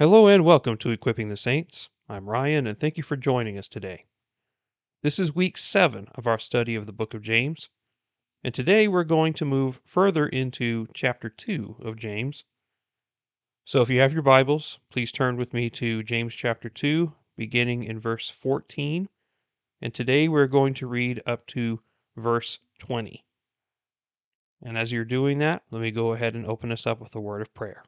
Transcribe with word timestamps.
Hello 0.00 0.28
and 0.28 0.46
welcome 0.46 0.78
to 0.78 0.92
Equipping 0.92 1.28
the 1.28 1.36
Saints. 1.36 1.90
I'm 2.08 2.26
Ryan 2.26 2.66
and 2.66 2.80
thank 2.80 2.96
you 2.96 3.02
for 3.02 3.18
joining 3.18 3.58
us 3.58 3.68
today. 3.68 4.06
This 5.02 5.18
is 5.18 5.34
week 5.34 5.58
seven 5.58 6.08
of 6.14 6.26
our 6.26 6.38
study 6.38 6.74
of 6.74 6.86
the 6.86 6.92
book 6.94 7.12
of 7.12 7.20
James, 7.20 7.68
and 8.42 8.54
today 8.54 8.88
we're 8.88 9.04
going 9.04 9.34
to 9.34 9.44
move 9.44 9.82
further 9.84 10.26
into 10.26 10.88
chapter 10.94 11.28
two 11.28 11.76
of 11.80 11.96
James. 11.96 12.44
So 13.66 13.82
if 13.82 13.90
you 13.90 14.00
have 14.00 14.14
your 14.14 14.22
Bibles, 14.22 14.78
please 14.90 15.12
turn 15.12 15.36
with 15.36 15.52
me 15.52 15.68
to 15.68 16.02
James 16.02 16.34
chapter 16.34 16.70
2, 16.70 17.12
beginning 17.36 17.84
in 17.84 18.00
verse 18.00 18.30
14. 18.30 19.06
And 19.82 19.92
today 19.92 20.28
we're 20.28 20.46
going 20.46 20.72
to 20.72 20.86
read 20.86 21.20
up 21.26 21.46
to 21.48 21.82
verse 22.16 22.58
20. 22.78 23.22
And 24.62 24.78
as 24.78 24.92
you're 24.92 25.04
doing 25.04 25.40
that, 25.40 25.62
let 25.70 25.82
me 25.82 25.90
go 25.90 26.14
ahead 26.14 26.34
and 26.34 26.46
open 26.46 26.72
us 26.72 26.86
up 26.86 27.02
with 27.02 27.14
a 27.14 27.20
word 27.20 27.42
of 27.42 27.52
prayer. 27.52 27.82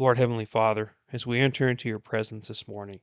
Lord 0.00 0.16
Heavenly 0.16 0.46
Father, 0.46 0.94
as 1.12 1.26
we 1.26 1.40
enter 1.40 1.68
into 1.68 1.86
your 1.86 1.98
presence 1.98 2.48
this 2.48 2.66
morning, 2.66 3.00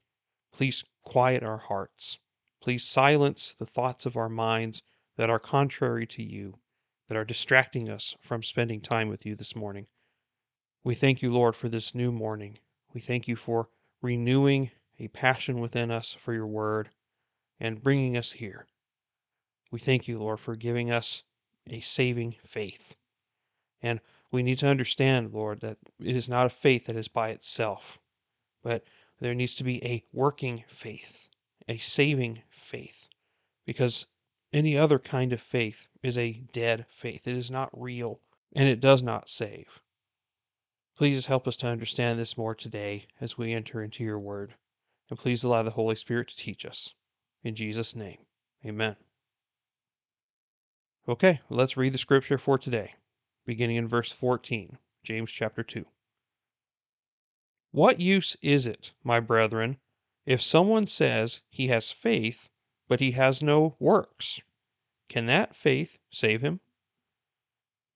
please 0.51 0.83
quiet 1.03 1.43
our 1.43 1.59
hearts. 1.59 2.17
Please 2.59 2.83
silence 2.83 3.53
the 3.53 3.67
thoughts 3.67 4.07
of 4.07 4.17
our 4.17 4.29
minds 4.29 4.81
that 5.15 5.29
are 5.29 5.37
contrary 5.37 6.07
to 6.07 6.23
you, 6.23 6.55
that 7.07 7.15
are 7.15 7.23
distracting 7.23 7.87
us 7.87 8.15
from 8.19 8.41
spending 8.41 8.81
time 8.81 9.09
with 9.09 9.27
you 9.27 9.35
this 9.35 9.55
morning. 9.55 9.85
We 10.83 10.95
thank 10.95 11.21
you, 11.21 11.31
Lord, 11.31 11.55
for 11.55 11.69
this 11.69 11.93
new 11.93 12.11
morning. 12.11 12.57
We 12.95 13.01
thank 13.01 13.27
you 13.27 13.35
for 13.35 13.69
renewing 14.01 14.71
a 14.97 15.09
passion 15.09 15.59
within 15.59 15.91
us 15.91 16.17
for 16.17 16.33
your 16.33 16.47
word 16.47 16.89
and 17.59 17.83
bringing 17.83 18.17
us 18.17 18.31
here. 18.31 18.65
We 19.69 19.77
thank 19.77 20.07
you, 20.07 20.17
Lord, 20.17 20.39
for 20.39 20.55
giving 20.55 20.89
us 20.89 21.21
a 21.69 21.79
saving 21.79 22.37
faith. 22.43 22.95
And 23.83 24.01
we 24.31 24.43
need 24.43 24.57
to 24.59 24.67
understand, 24.67 25.33
Lord, 25.33 25.61
that 25.61 25.77
it 25.99 26.15
is 26.15 26.27
not 26.27 26.47
a 26.47 26.49
faith 26.49 26.85
that 26.85 26.95
is 26.95 27.07
by 27.07 27.29
itself, 27.29 27.97
but 28.61 28.83
there 29.19 29.33
needs 29.33 29.55
to 29.55 29.63
be 29.63 29.83
a 29.83 30.03
working 30.11 30.63
faith, 30.67 31.29
a 31.67 31.77
saving 31.77 32.43
faith, 32.49 33.07
because 33.65 34.05
any 34.51 34.77
other 34.77 34.99
kind 34.99 35.33
of 35.33 35.41
faith 35.41 35.87
is 36.03 36.17
a 36.17 36.43
dead 36.51 36.85
faith. 36.89 37.27
It 37.27 37.35
is 37.35 37.49
not 37.49 37.69
real 37.73 38.19
and 38.53 38.67
it 38.67 38.79
does 38.79 39.01
not 39.01 39.29
save. 39.29 39.81
Please 40.97 41.25
help 41.25 41.47
us 41.47 41.55
to 41.57 41.67
understand 41.67 42.19
this 42.19 42.37
more 42.37 42.55
today 42.55 43.05
as 43.21 43.37
we 43.37 43.53
enter 43.53 43.83
into 43.83 44.03
your 44.03 44.19
word. 44.19 44.55
And 45.09 45.17
please 45.17 45.43
allow 45.43 45.63
the 45.63 45.71
Holy 45.71 45.95
Spirit 45.95 46.27
to 46.29 46.35
teach 46.35 46.65
us. 46.65 46.93
In 47.43 47.55
Jesus' 47.55 47.95
name, 47.95 48.17
amen. 48.65 48.95
Okay, 51.07 51.39
let's 51.49 51.77
read 51.77 51.93
the 51.93 51.97
scripture 51.97 52.37
for 52.37 52.57
today 52.57 52.95
beginning 53.47 53.77
in 53.77 53.87
verse 53.87 54.11
14, 54.11 54.77
James 55.03 55.31
chapter 55.31 55.63
2. 55.63 55.85
What 57.71 58.01
use 58.01 58.35
is 58.41 58.65
it, 58.65 58.91
my 59.05 59.21
brethren, 59.21 59.77
if 60.25 60.41
someone 60.41 60.85
says 60.85 61.41
he 61.49 61.67
has 61.67 61.89
faith, 61.89 62.49
but 62.89 62.99
he 62.99 63.11
has 63.11 63.41
no 63.41 63.77
works? 63.79 64.41
Can 65.07 65.27
that 65.27 65.55
faith 65.55 65.97
save 66.11 66.41
him? 66.41 66.59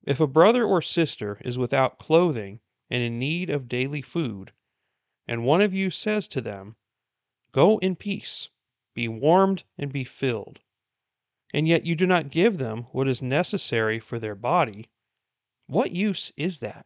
If 0.03 0.22
a 0.22 0.25
brother 0.25 0.63
or 0.63 0.81
sister 0.81 1.41
is 1.44 1.57
without 1.57 1.99
clothing 1.99 2.61
and 2.89 3.03
in 3.03 3.19
need 3.19 3.49
of 3.49 3.67
daily 3.67 4.02
food, 4.02 4.53
and 5.27 5.45
one 5.45 5.59
of 5.59 5.73
you 5.73 5.91
says 5.91 6.29
to 6.29 6.39
them, 6.39 6.77
Go 7.52 7.77
in 7.79 7.97
peace, 7.97 8.47
be 8.94 9.09
warmed 9.09 9.66
and 9.77 9.91
be 9.91 10.05
filled, 10.05 10.61
and 11.53 11.67
yet 11.67 11.85
you 11.85 11.95
do 11.95 12.07
not 12.07 12.31
give 12.31 12.57
them 12.57 12.83
what 12.94 13.09
is 13.09 13.22
necessary 13.22 13.99
for 13.99 14.17
their 14.17 14.35
body, 14.35 14.89
what 15.72 15.91
use 15.91 16.33
is 16.36 16.59
that? 16.59 16.86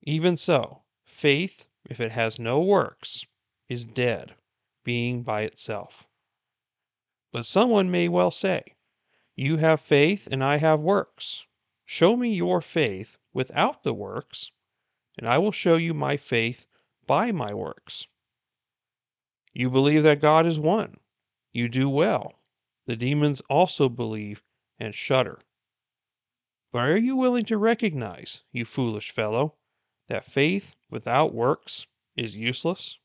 Even 0.00 0.38
so, 0.38 0.84
faith, 1.04 1.66
if 1.84 2.00
it 2.00 2.10
has 2.10 2.38
no 2.38 2.62
works, 2.62 3.26
is 3.68 3.84
dead, 3.84 4.34
being 4.84 5.22
by 5.22 5.42
itself. 5.42 6.08
But 7.30 7.44
someone 7.44 7.90
may 7.90 8.08
well 8.08 8.30
say, 8.30 8.64
You 9.36 9.58
have 9.58 9.82
faith, 9.82 10.26
and 10.32 10.42
I 10.42 10.56
have 10.56 10.80
works. 10.80 11.44
Show 11.84 12.16
me 12.16 12.32
your 12.32 12.62
faith 12.62 13.18
without 13.34 13.82
the 13.82 13.92
works, 13.92 14.50
and 15.18 15.28
I 15.28 15.36
will 15.36 15.52
show 15.52 15.76
you 15.76 15.92
my 15.92 16.16
faith 16.16 16.66
by 17.06 17.32
my 17.32 17.52
works. 17.52 18.06
You 19.52 19.68
believe 19.68 20.04
that 20.04 20.22
God 20.22 20.46
is 20.46 20.58
one. 20.58 20.96
You 21.52 21.68
do 21.68 21.90
well. 21.90 22.32
The 22.86 22.96
demons 22.96 23.42
also 23.50 23.90
believe 23.90 24.42
and 24.78 24.94
shudder. 24.94 25.38
But 26.72 26.88
are 26.88 26.96
you 26.96 27.16
willing 27.16 27.44
to 27.44 27.58
recognize, 27.58 28.42
you 28.50 28.64
foolish 28.64 29.10
fellow, 29.10 29.56
that 30.08 30.24
faith 30.24 30.74
without 30.88 31.34
works 31.34 31.86
is 32.16 32.34
useless? 32.34 32.98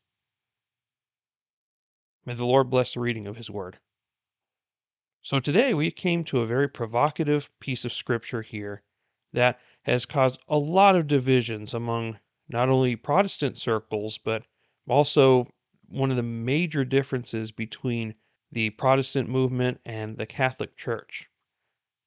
May 2.24 2.32
the 2.32 2.46
Lord 2.46 2.70
bless 2.70 2.94
the 2.94 3.00
reading 3.00 3.26
of 3.26 3.36
His 3.36 3.50
Word. 3.50 3.78
So 5.20 5.38
today 5.38 5.74
we 5.74 5.90
came 5.90 6.24
to 6.24 6.40
a 6.40 6.46
very 6.46 6.66
provocative 6.66 7.50
piece 7.60 7.84
of 7.84 7.92
Scripture 7.92 8.40
here 8.40 8.82
that 9.34 9.60
has 9.82 10.06
caused 10.06 10.40
a 10.48 10.56
lot 10.56 10.96
of 10.96 11.06
divisions 11.06 11.74
among 11.74 12.18
not 12.48 12.70
only 12.70 12.96
Protestant 12.96 13.58
circles, 13.58 14.16
but 14.16 14.44
also 14.88 15.46
one 15.86 16.10
of 16.10 16.16
the 16.16 16.22
major 16.22 16.86
differences 16.86 17.52
between 17.52 18.14
the 18.50 18.70
Protestant 18.70 19.28
movement 19.28 19.80
and 19.84 20.16
the 20.16 20.26
Catholic 20.26 20.74
Church. 20.74 21.28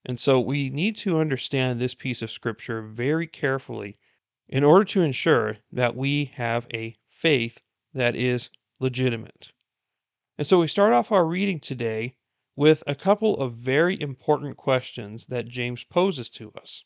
And 0.06 0.19
so 0.19 0.39
we 0.39 0.69
need 0.69 0.95
to 0.97 1.19
understand 1.19 1.79
this 1.79 1.94
piece 1.94 2.22
of 2.22 2.31
scripture 2.31 2.81
very 2.81 3.28
carefully 3.28 3.97
in 4.47 4.63
order 4.63 4.85
to 4.85 5.01
ensure 5.01 5.57
that 5.72 5.95
we 5.95 6.25
have 6.35 6.67
a 6.73 6.95
faith 7.07 7.62
that 7.94 8.16
is 8.16 8.50
legitimate. 8.79 9.53
And 10.38 10.47
so 10.47 10.59
we 10.59 10.67
start 10.67 10.91
off 10.91 11.11
our 11.11 11.25
reading 11.25 11.59
today 11.59 12.16
with 12.56 12.84
a 12.88 12.95
couple 12.95 13.38
of 13.38 13.53
very 13.53 14.00
important 14.01 14.57
questions 14.57 15.28
that 15.28 15.47
James 15.47 15.84
poses 15.84 16.29
to 16.29 16.51
us. 16.53 16.84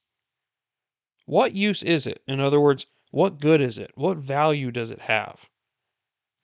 What 1.25 1.55
use 1.55 1.81
is 1.81 2.05
it? 2.05 2.21
In 2.27 2.39
other 2.39 2.59
words, 2.59 2.85
what 3.11 3.39
good 3.39 3.61
is 3.61 3.77
it? 3.77 3.91
What 3.95 4.17
value 4.17 4.71
does 4.71 4.89
it 4.89 4.99
have? 4.99 5.49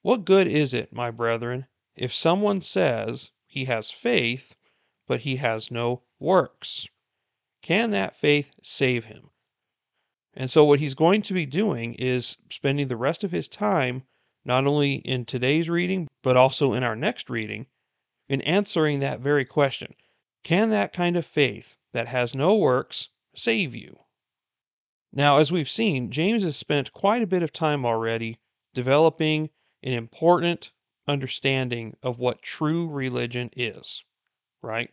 What 0.02 0.26
good 0.26 0.48
is 0.48 0.74
it, 0.74 0.94
my 0.94 1.12
brethren, 1.12 1.68
if 1.96 2.16
someone 2.16 2.62
says 2.62 3.32
he 3.46 3.66
has 3.66 3.92
faith, 3.92 4.56
but 5.12 5.20
he 5.20 5.36
has 5.36 5.70
no 5.70 6.02
works. 6.20 6.88
Can 7.62 7.92
that 7.92 8.16
faith 8.16 8.54
save 8.64 9.04
him? 9.04 9.30
And 10.34 10.50
so, 10.50 10.64
what 10.64 10.80
he's 10.80 10.94
going 10.94 11.22
to 11.24 11.34
be 11.34 11.46
doing 11.46 11.96
is 11.96 12.38
spending 12.50 12.88
the 12.88 12.96
rest 12.96 13.26
of 13.26 13.34
his 13.34 13.50
time, 13.50 14.04
not 14.46 14.66
only 14.66 14.94
in 14.94 15.26
today's 15.26 15.70
reading, 15.70 16.08
but 16.22 16.38
also 16.38 16.72
in 16.72 16.82
our 16.82 16.96
next 16.96 17.30
reading, 17.30 17.68
in 18.30 18.42
answering 18.44 19.02
that 19.02 19.20
very 19.20 19.44
question 19.44 19.94
Can 20.44 20.70
that 20.70 20.94
kind 20.94 21.18
of 21.18 21.26
faith 21.26 21.76
that 21.92 22.08
has 22.08 22.34
no 22.34 22.56
works 22.56 23.10
save 23.36 23.76
you? 23.76 23.98
Now, 25.12 25.40
as 25.40 25.52
we've 25.52 25.70
seen, 25.70 26.10
James 26.10 26.44
has 26.44 26.56
spent 26.56 26.94
quite 26.94 27.22
a 27.22 27.28
bit 27.28 27.44
of 27.44 27.52
time 27.52 27.86
already 27.86 28.40
developing 28.74 29.50
an 29.84 29.92
important 29.92 30.72
understanding 31.06 31.98
of 32.02 32.18
what 32.18 32.42
true 32.42 32.88
religion 32.88 33.50
is, 33.58 34.06
right? 34.62 34.90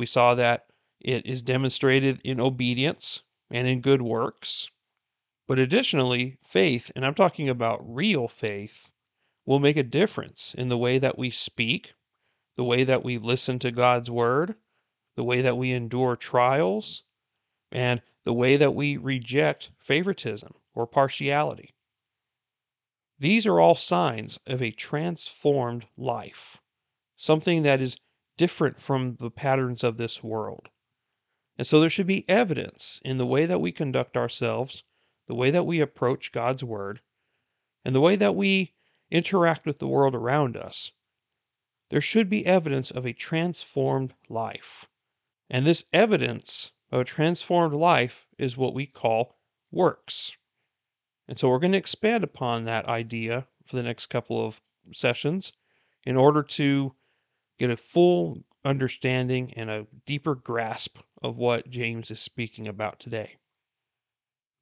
We 0.00 0.06
saw 0.06 0.34
that 0.36 0.64
it 0.98 1.26
is 1.26 1.42
demonstrated 1.42 2.22
in 2.24 2.40
obedience 2.40 3.22
and 3.50 3.68
in 3.68 3.82
good 3.82 4.00
works. 4.00 4.70
But 5.46 5.58
additionally, 5.58 6.38
faith, 6.42 6.90
and 6.96 7.04
I'm 7.04 7.14
talking 7.14 7.50
about 7.50 7.84
real 7.84 8.26
faith, 8.26 8.90
will 9.44 9.58
make 9.58 9.76
a 9.76 9.82
difference 9.82 10.54
in 10.54 10.70
the 10.70 10.78
way 10.78 10.96
that 10.96 11.18
we 11.18 11.30
speak, 11.30 11.92
the 12.56 12.64
way 12.64 12.82
that 12.82 13.04
we 13.04 13.18
listen 13.18 13.58
to 13.58 13.70
God's 13.70 14.10
word, 14.10 14.54
the 15.16 15.22
way 15.22 15.42
that 15.42 15.58
we 15.58 15.70
endure 15.70 16.16
trials, 16.16 17.02
and 17.70 18.00
the 18.24 18.32
way 18.32 18.56
that 18.56 18.74
we 18.74 18.96
reject 18.96 19.68
favoritism 19.76 20.54
or 20.74 20.86
partiality. 20.86 21.74
These 23.18 23.44
are 23.44 23.60
all 23.60 23.74
signs 23.74 24.40
of 24.46 24.62
a 24.62 24.70
transformed 24.70 25.84
life, 25.98 26.56
something 27.18 27.64
that 27.64 27.82
is 27.82 27.98
different 28.40 28.80
from 28.80 29.16
the 29.16 29.30
patterns 29.30 29.84
of 29.84 29.98
this 29.98 30.24
world. 30.24 30.70
And 31.58 31.66
so 31.66 31.78
there 31.78 31.90
should 31.90 32.06
be 32.06 32.26
evidence 32.26 32.98
in 33.04 33.18
the 33.18 33.26
way 33.26 33.44
that 33.44 33.60
we 33.60 33.70
conduct 33.70 34.16
ourselves, 34.16 34.82
the 35.26 35.34
way 35.34 35.50
that 35.50 35.66
we 35.66 35.78
approach 35.78 36.32
God's 36.32 36.64
Word, 36.64 37.02
and 37.84 37.94
the 37.94 38.00
way 38.00 38.16
that 38.16 38.34
we 38.34 38.72
interact 39.10 39.66
with 39.66 39.78
the 39.78 39.86
world 39.86 40.14
around 40.14 40.56
us. 40.56 40.92
There 41.90 42.00
should 42.00 42.30
be 42.30 42.46
evidence 42.46 42.90
of 42.90 43.04
a 43.04 43.12
transformed 43.12 44.14
life. 44.30 44.88
And 45.50 45.66
this 45.66 45.84
evidence 45.92 46.72
of 46.90 47.02
a 47.02 47.04
transformed 47.04 47.74
life 47.74 48.26
is 48.38 48.56
what 48.56 48.72
we 48.72 48.86
call 48.86 49.36
works. 49.70 50.34
And 51.28 51.38
so 51.38 51.50
we're 51.50 51.58
going 51.58 51.72
to 51.72 51.78
expand 51.78 52.24
upon 52.24 52.64
that 52.64 52.86
idea 52.86 53.48
for 53.66 53.76
the 53.76 53.82
next 53.82 54.06
couple 54.06 54.42
of 54.42 54.62
sessions 54.94 55.52
in 56.06 56.16
order 56.16 56.42
to 56.42 56.94
get 57.60 57.68
a 57.70 57.76
full 57.76 58.42
understanding 58.64 59.52
and 59.54 59.68
a 59.68 59.86
deeper 60.06 60.34
grasp 60.34 60.96
of 61.22 61.36
what 61.36 61.68
James 61.68 62.10
is 62.10 62.18
speaking 62.18 62.66
about 62.66 62.98
today. 62.98 63.36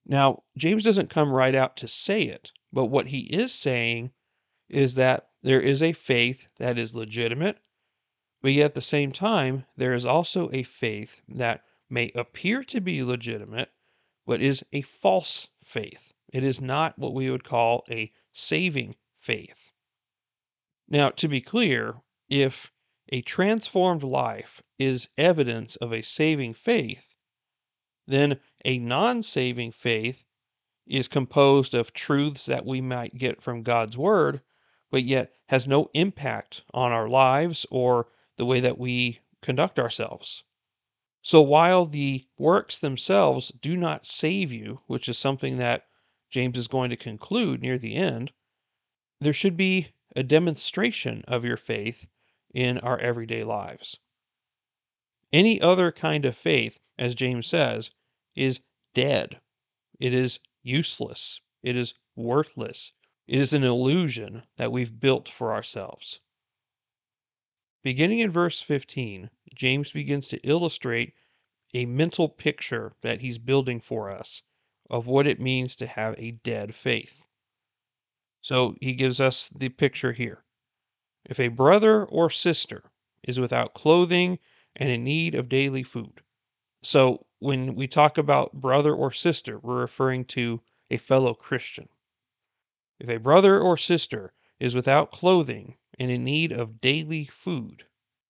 Now, 0.04 0.42
James 0.56 0.82
doesn't 0.82 1.08
come 1.08 1.30
right 1.30 1.54
out 1.54 1.76
to 1.76 1.86
say 1.86 2.22
it, 2.22 2.50
but 2.72 2.86
what 2.86 3.06
he 3.06 3.20
is 3.20 3.54
saying 3.54 4.10
is 4.68 4.94
that 4.94 5.28
there 5.42 5.60
is 5.60 5.80
a 5.80 5.92
faith 5.92 6.48
that 6.58 6.76
is 6.76 6.92
legitimate, 6.92 7.58
but 8.42 8.52
yet 8.52 8.64
at 8.64 8.74
the 8.74 8.82
same 8.82 9.12
time, 9.12 9.64
there 9.76 9.94
is 9.94 10.04
also 10.04 10.50
a 10.52 10.64
faith 10.64 11.20
that 11.28 11.62
may 11.88 12.10
appear 12.16 12.64
to 12.64 12.80
be 12.80 13.04
legitimate, 13.04 13.70
but 14.26 14.42
is 14.42 14.64
a 14.72 14.82
false 14.82 15.46
faith. 15.62 16.14
It 16.32 16.42
is 16.42 16.60
not 16.60 16.98
what 16.98 17.14
we 17.14 17.30
would 17.30 17.44
call 17.44 17.84
a 17.88 18.10
saving 18.32 18.96
faith. 19.20 19.72
Now, 20.88 21.10
to 21.10 21.28
be 21.28 21.40
clear, 21.40 21.94
if 22.28 22.72
a 23.10 23.22
transformed 23.22 24.02
life 24.02 24.62
is 24.78 25.08
evidence 25.16 25.76
of 25.76 25.92
a 25.92 26.02
saving 26.02 26.52
faith, 26.52 27.14
then 28.06 28.38
a 28.64 28.78
non 28.78 29.22
saving 29.22 29.72
faith 29.72 30.26
is 30.86 31.08
composed 31.08 31.74
of 31.74 31.92
truths 31.92 32.46
that 32.46 32.66
we 32.66 32.80
might 32.80 33.16
get 33.16 33.42
from 33.42 33.62
God's 33.62 33.96
Word, 33.96 34.42
but 34.90 35.04
yet 35.04 35.32
has 35.48 35.66
no 35.66 35.90
impact 35.94 36.62
on 36.72 36.92
our 36.92 37.08
lives 37.08 37.66
or 37.70 38.08
the 38.36 38.46
way 38.46 38.60
that 38.60 38.78
we 38.78 39.20
conduct 39.40 39.78
ourselves. 39.78 40.44
So 41.22 41.42
while 41.42 41.84
the 41.84 42.26
works 42.38 42.78
themselves 42.78 43.50
do 43.60 43.76
not 43.76 44.06
save 44.06 44.52
you, 44.52 44.80
which 44.86 45.08
is 45.08 45.18
something 45.18 45.56
that 45.56 45.86
James 46.30 46.56
is 46.56 46.68
going 46.68 46.90
to 46.90 46.96
conclude 46.96 47.60
near 47.60 47.78
the 47.78 47.94
end, 47.94 48.32
there 49.20 49.32
should 49.32 49.56
be 49.56 49.88
a 50.14 50.22
demonstration 50.22 51.24
of 51.26 51.44
your 51.44 51.56
faith 51.56 52.06
in 52.54 52.78
our 52.78 52.98
everyday 52.98 53.44
lives. 53.44 53.98
Any 55.32 55.60
other 55.60 55.92
kind 55.92 56.24
of 56.24 56.36
faith, 56.36 56.80
as 56.98 57.14
James 57.14 57.46
says, 57.46 57.90
is 58.34 58.60
dead. 58.94 59.40
It 60.00 60.14
is 60.14 60.38
useless. 60.62 61.40
It 61.62 61.76
is 61.76 61.94
worthless. 62.16 62.92
It 63.26 63.38
is 63.38 63.52
an 63.52 63.64
illusion 63.64 64.44
that 64.56 64.72
we've 64.72 64.98
built 64.98 65.28
for 65.28 65.52
ourselves. 65.52 66.20
Beginning 67.82 68.20
in 68.20 68.30
verse 68.30 68.60
15, 68.60 69.30
James 69.54 69.92
begins 69.92 70.28
to 70.28 70.38
illustrate 70.38 71.14
a 71.74 71.86
mental 71.86 72.28
picture 72.28 72.94
that 73.02 73.20
he's 73.20 73.38
building 73.38 73.80
for 73.80 74.10
us 74.10 74.42
of 74.88 75.06
what 75.06 75.26
it 75.26 75.40
means 75.40 75.76
to 75.76 75.86
have 75.86 76.14
a 76.18 76.30
dead 76.30 76.74
faith. 76.74 77.24
So 78.40 78.76
he 78.80 78.94
gives 78.94 79.20
us 79.20 79.48
the 79.48 79.68
picture 79.68 80.12
here. 80.12 80.44
If 81.24 81.40
a 81.40 81.48
brother 81.48 82.04
or 82.04 82.30
sister 82.30 82.90
is 83.22 83.40
without 83.40 83.74
clothing 83.74 84.38
and 84.76 84.88
in 84.88 85.04
need 85.04 85.34
of 85.34 85.48
daily 85.48 85.82
food. 85.82 86.22
So 86.82 87.26
when 87.40 87.74
we 87.74 87.88
talk 87.88 88.18
about 88.18 88.52
brother 88.52 88.94
or 88.94 89.12
sister, 89.12 89.58
we're 89.58 89.80
referring 89.80 90.24
to 90.26 90.62
a 90.90 90.96
fellow 90.96 91.34
Christian. 91.34 91.88
If 93.00 93.08
a 93.08 93.18
brother 93.18 93.60
or 93.60 93.76
sister 93.76 94.32
is 94.58 94.74
without 94.74 95.12
clothing 95.12 95.76
and 95.98 96.10
in 96.10 96.24
need 96.24 96.52
of 96.52 96.80
daily 96.80 97.26
food, 97.26 97.84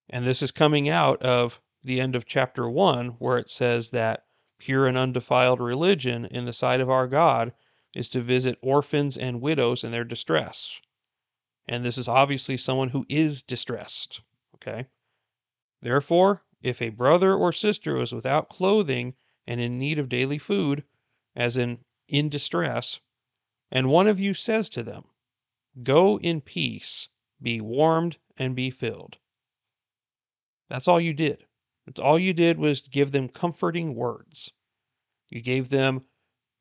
and 0.09 0.25
this 0.25 0.41
is 0.41 0.51
coming 0.51 0.89
out 0.89 1.21
of 1.21 1.61
the 1.83 2.01
end 2.01 2.15
of 2.15 2.25
chapter 2.25 2.69
1, 2.69 3.09
where 3.19 3.37
it 3.37 3.49
says 3.49 3.89
that 3.91 4.25
pure 4.57 4.87
and 4.87 4.97
undefiled 4.97 5.59
religion 5.59 6.25
in 6.25 6.45
the 6.45 6.53
sight 6.53 6.81
of 6.81 6.89
our 6.89 7.07
God 7.07 7.53
is 7.93 8.09
to 8.09 8.21
visit 8.21 8.57
orphans 8.61 9.17
and 9.17 9.41
widows 9.41 9.83
in 9.83 9.91
their 9.91 10.03
distress. 10.03 10.79
And 11.71 11.85
this 11.85 11.99
is 11.99 12.07
obviously 12.07 12.57
someone 12.57 12.89
who 12.89 13.05
is 13.07 13.43
distressed. 13.43 14.21
Okay? 14.55 14.87
Therefore, 15.83 16.43
if 16.63 16.81
a 16.81 16.89
brother 16.89 17.35
or 17.35 17.53
sister 17.53 18.01
is 18.01 18.11
without 18.11 18.49
clothing 18.49 19.13
and 19.45 19.61
in 19.61 19.77
need 19.77 19.99
of 19.99 20.09
daily 20.09 20.39
food, 20.39 20.83
as 21.35 21.57
in 21.57 21.85
in 22.07 22.27
distress, 22.27 23.01
and 23.69 23.87
one 23.87 24.07
of 24.07 24.19
you 24.19 24.33
says 24.33 24.67
to 24.69 24.81
them, 24.81 25.03
Go 25.83 26.17
in 26.19 26.41
peace, 26.41 27.07
be 27.39 27.61
warmed 27.61 28.17
and 28.35 28.55
be 28.55 28.71
filled. 28.71 29.19
That's 30.69 30.87
all 30.87 30.99
you 30.99 31.13
did. 31.13 31.45
All 31.99 32.17
you 32.17 32.33
did 32.33 32.57
was 32.57 32.81
give 32.81 33.11
them 33.11 33.29
comforting 33.29 33.93
words. 33.93 34.51
You 35.29 35.41
gave 35.41 35.69
them 35.69 36.07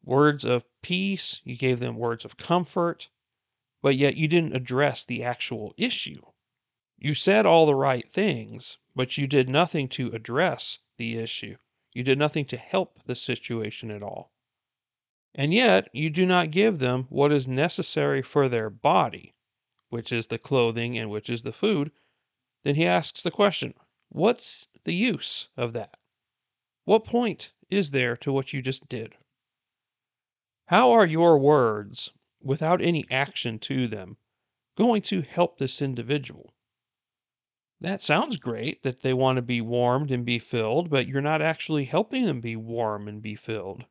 words 0.05 0.45
of 0.45 0.67
peace, 0.83 1.41
you 1.45 1.57
gave 1.57 1.81
them 1.81 1.97
words 1.97 2.27
of 2.27 2.37
comfort, 2.37 3.09
but 3.81 3.97
yet 3.97 4.17
you 4.17 4.27
didn't 4.27 4.57
address 4.57 5.05
the 5.05 5.23
actual 5.23 5.75
issue. 5.77 6.23
You 6.99 7.15
said 7.15 7.47
all 7.47 7.67
the 7.67 7.75
right 7.75 8.11
things, 8.11 8.79
but 8.95 9.17
you 9.17 9.27
did 9.27 9.49
nothing 9.49 9.89
to 9.91 10.11
address 10.11 10.79
the 10.97 11.17
issue. 11.17 11.57
You 11.93 12.03
did 12.03 12.19
nothing 12.19 12.45
to 12.47 12.57
help 12.57 13.03
the 13.05 13.15
situation 13.15 13.91
at 13.91 14.03
all. 14.03 14.33
And 15.35 15.55
yet 15.55 15.89
you 15.93 16.11
do 16.11 16.27
not 16.27 16.51
give 16.51 16.81
them 16.81 17.05
what 17.09 17.33
is 17.33 17.47
necessary 17.47 18.23
for 18.23 18.49
their 18.49 18.69
body, 18.69 19.35
which 19.89 20.11
is 20.11 20.27
the 20.27 20.39
clothing 20.39 20.99
and 20.99 21.11
which 21.11 21.31
is 21.31 21.43
the 21.43 21.53
food. 21.53 21.93
Then 22.65 22.75
he 22.75 22.85
asks 22.85 23.23
the 23.23 23.31
question 23.31 23.75
What's 24.09 24.67
the 24.85 24.95
use 24.95 25.49
of 25.57 25.73
that? 25.75 25.97
What 26.85 27.05
point 27.05 27.53
is 27.71 27.93
there 27.93 28.17
to 28.17 28.33
what 28.33 28.53
you 28.53 28.63
just 28.63 28.89
did? 28.89 29.15
How 30.67 30.91
are 30.91 31.07
your 31.07 31.39
words, 31.39 32.11
without 32.41 32.81
any 32.81 33.05
action 33.11 33.59
to 33.59 33.87
them, 33.87 34.17
going 34.77 35.03
to 35.03 35.23
help 35.23 35.59
this 35.59 35.83
individual? 35.83 36.55
That 37.81 38.01
sounds 38.01 38.37
great 38.37 38.83
that 38.83 39.01
they 39.01 39.15
want 39.15 39.37
to 39.37 39.43
be 39.43 39.61
warmed 39.61 40.11
and 40.11 40.25
be 40.25 40.39
filled, 40.39 40.91
but 40.91 41.07
you're 41.07 41.21
not 41.21 41.41
actually 41.41 41.85
helping 41.85 42.25
them 42.25 42.41
be 42.41 42.57
warm 42.57 43.07
and 43.07 43.23
be 43.23 43.37
filled. 43.37 43.85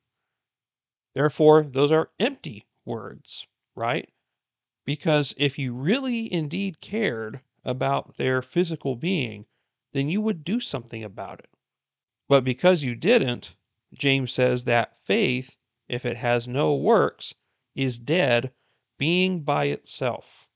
Therefore, 1.14 1.64
those 1.64 1.92
are 1.92 2.12
empty 2.20 2.66
words, 2.84 3.48
right? 3.76 4.10
Because 4.86 5.34
if 5.38 5.58
you 5.58 5.74
really 5.74 6.32
indeed 6.32 6.82
cared 6.82 7.42
about 7.64 8.18
their 8.18 8.42
physical 8.42 8.96
being, 8.96 9.46
then 9.94 10.10
you 10.10 10.22
would 10.22 10.44
do 10.44 10.60
something 10.60 11.04
about 11.04 11.40
it. 11.40 11.50
But 12.28 12.44
because 12.44 12.84
you 12.84 12.94
didn't, 12.94 13.56
James 13.94 14.34
says 14.34 14.66
that 14.66 15.02
faith, 15.04 15.58
if 15.88 16.06
it 16.06 16.18
has 16.18 16.48
no 16.48 16.76
works, 16.76 17.34
is 17.78 18.00
dead, 18.00 18.52
being 18.98 19.42
by 19.44 19.66
itself, 19.66 20.48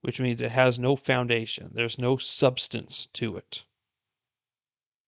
which 0.00 0.20
means 0.20 0.40
it 0.40 0.52
has 0.52 0.78
no 0.78 0.94
foundation. 0.96 1.70
There's 1.74 1.98
no 1.98 2.16
substance 2.16 3.08
to 3.14 3.36
it. 3.36 3.64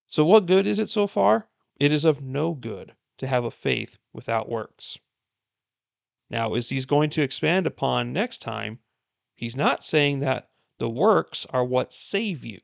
So, 0.08 0.24
what 0.24 0.46
good 0.46 0.66
is 0.66 0.78
it 0.78 0.90
so 0.90 1.06
far? 1.06 1.48
It 1.78 1.92
is 1.92 2.04
of 2.04 2.20
no 2.20 2.52
good 2.52 2.94
to 3.18 3.26
have 3.26 3.44
a 3.44 3.50
faith 3.50 3.98
without 4.12 4.48
works. 4.48 4.98
Now, 6.28 6.54
as 6.54 6.68
he's 6.68 6.86
going 6.86 7.10
to 7.10 7.22
expand 7.22 7.66
upon 7.66 8.12
next 8.12 8.38
time, 8.38 8.80
he's 9.34 9.56
not 9.56 9.84
saying 9.84 10.18
that 10.20 10.50
the 10.78 10.90
works 10.90 11.46
are 11.50 11.64
what 11.64 11.92
save 11.92 12.44
you. 12.44 12.60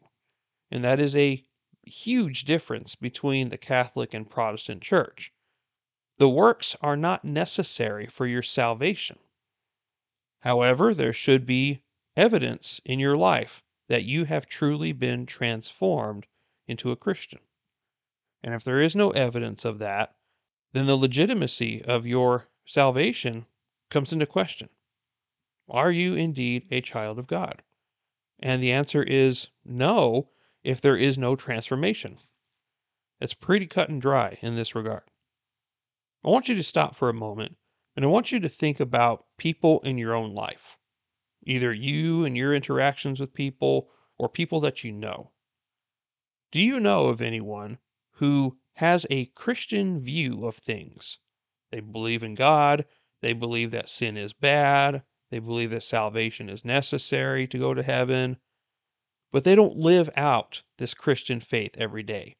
And 0.70 0.82
that 0.82 0.98
is 0.98 1.14
a 1.14 1.44
huge 1.84 2.44
difference 2.44 2.94
between 2.96 3.48
the 3.48 3.58
Catholic 3.58 4.12
and 4.12 4.28
Protestant 4.28 4.82
church. 4.82 5.32
The 6.18 6.28
works 6.28 6.76
are 6.80 6.96
not 6.96 7.24
necessary 7.24 8.06
for 8.06 8.26
your 8.26 8.42
salvation. 8.42 9.20
However, 10.40 10.92
there 10.92 11.12
should 11.12 11.46
be 11.46 11.82
evidence 12.16 12.80
in 12.84 12.98
your 12.98 13.16
life 13.16 13.62
that 13.86 14.04
you 14.04 14.24
have 14.24 14.46
truly 14.46 14.92
been 14.92 15.26
transformed 15.26 16.26
into 16.66 16.90
a 16.90 16.96
Christian. 16.96 17.40
And 18.42 18.52
if 18.52 18.64
there 18.64 18.80
is 18.80 18.96
no 18.96 19.10
evidence 19.10 19.64
of 19.64 19.78
that, 19.78 20.16
then 20.72 20.86
the 20.86 20.96
legitimacy 20.96 21.82
of 21.84 22.06
your 22.06 22.48
salvation 22.66 23.46
comes 23.88 24.12
into 24.12 24.26
question. 24.26 24.68
Are 25.68 25.92
you 25.92 26.14
indeed 26.14 26.66
a 26.70 26.80
child 26.80 27.18
of 27.18 27.26
God? 27.26 27.62
And 28.40 28.62
the 28.62 28.72
answer 28.72 29.02
is 29.02 29.48
no, 29.64 30.30
if 30.64 30.80
there 30.80 30.96
is 30.96 31.16
no 31.16 31.36
transformation. 31.36 32.18
It's 33.20 33.34
pretty 33.34 33.66
cut 33.66 33.88
and 33.88 34.02
dry 34.02 34.38
in 34.42 34.56
this 34.56 34.74
regard. 34.74 35.04
I 36.24 36.30
want 36.30 36.48
you 36.48 36.56
to 36.56 36.64
stop 36.64 36.96
for 36.96 37.08
a 37.08 37.14
moment 37.14 37.56
and 37.94 38.04
I 38.04 38.08
want 38.08 38.32
you 38.32 38.40
to 38.40 38.48
think 38.48 38.80
about 38.80 39.26
people 39.38 39.80
in 39.80 39.98
your 39.98 40.14
own 40.14 40.34
life, 40.34 40.76
either 41.44 41.72
you 41.72 42.24
and 42.24 42.36
your 42.36 42.54
interactions 42.54 43.20
with 43.20 43.34
people 43.34 43.90
or 44.18 44.28
people 44.28 44.60
that 44.60 44.82
you 44.82 44.92
know. 44.92 45.32
Do 46.50 46.60
you 46.60 46.80
know 46.80 47.06
of 47.06 47.20
anyone 47.20 47.78
who 48.12 48.58
has 48.74 49.06
a 49.10 49.26
Christian 49.26 50.00
view 50.00 50.46
of 50.46 50.56
things? 50.56 51.18
They 51.70 51.80
believe 51.80 52.22
in 52.22 52.34
God, 52.34 52.86
they 53.20 53.32
believe 53.32 53.70
that 53.70 53.88
sin 53.88 54.16
is 54.16 54.32
bad, 54.32 55.04
they 55.30 55.38
believe 55.38 55.70
that 55.70 55.82
salvation 55.82 56.48
is 56.48 56.64
necessary 56.64 57.46
to 57.46 57.58
go 57.58 57.74
to 57.74 57.82
heaven, 57.82 58.38
but 59.30 59.44
they 59.44 59.54
don't 59.54 59.76
live 59.76 60.10
out 60.16 60.62
this 60.78 60.94
Christian 60.94 61.38
faith 61.40 61.76
every 61.76 62.02
day. 62.02 62.36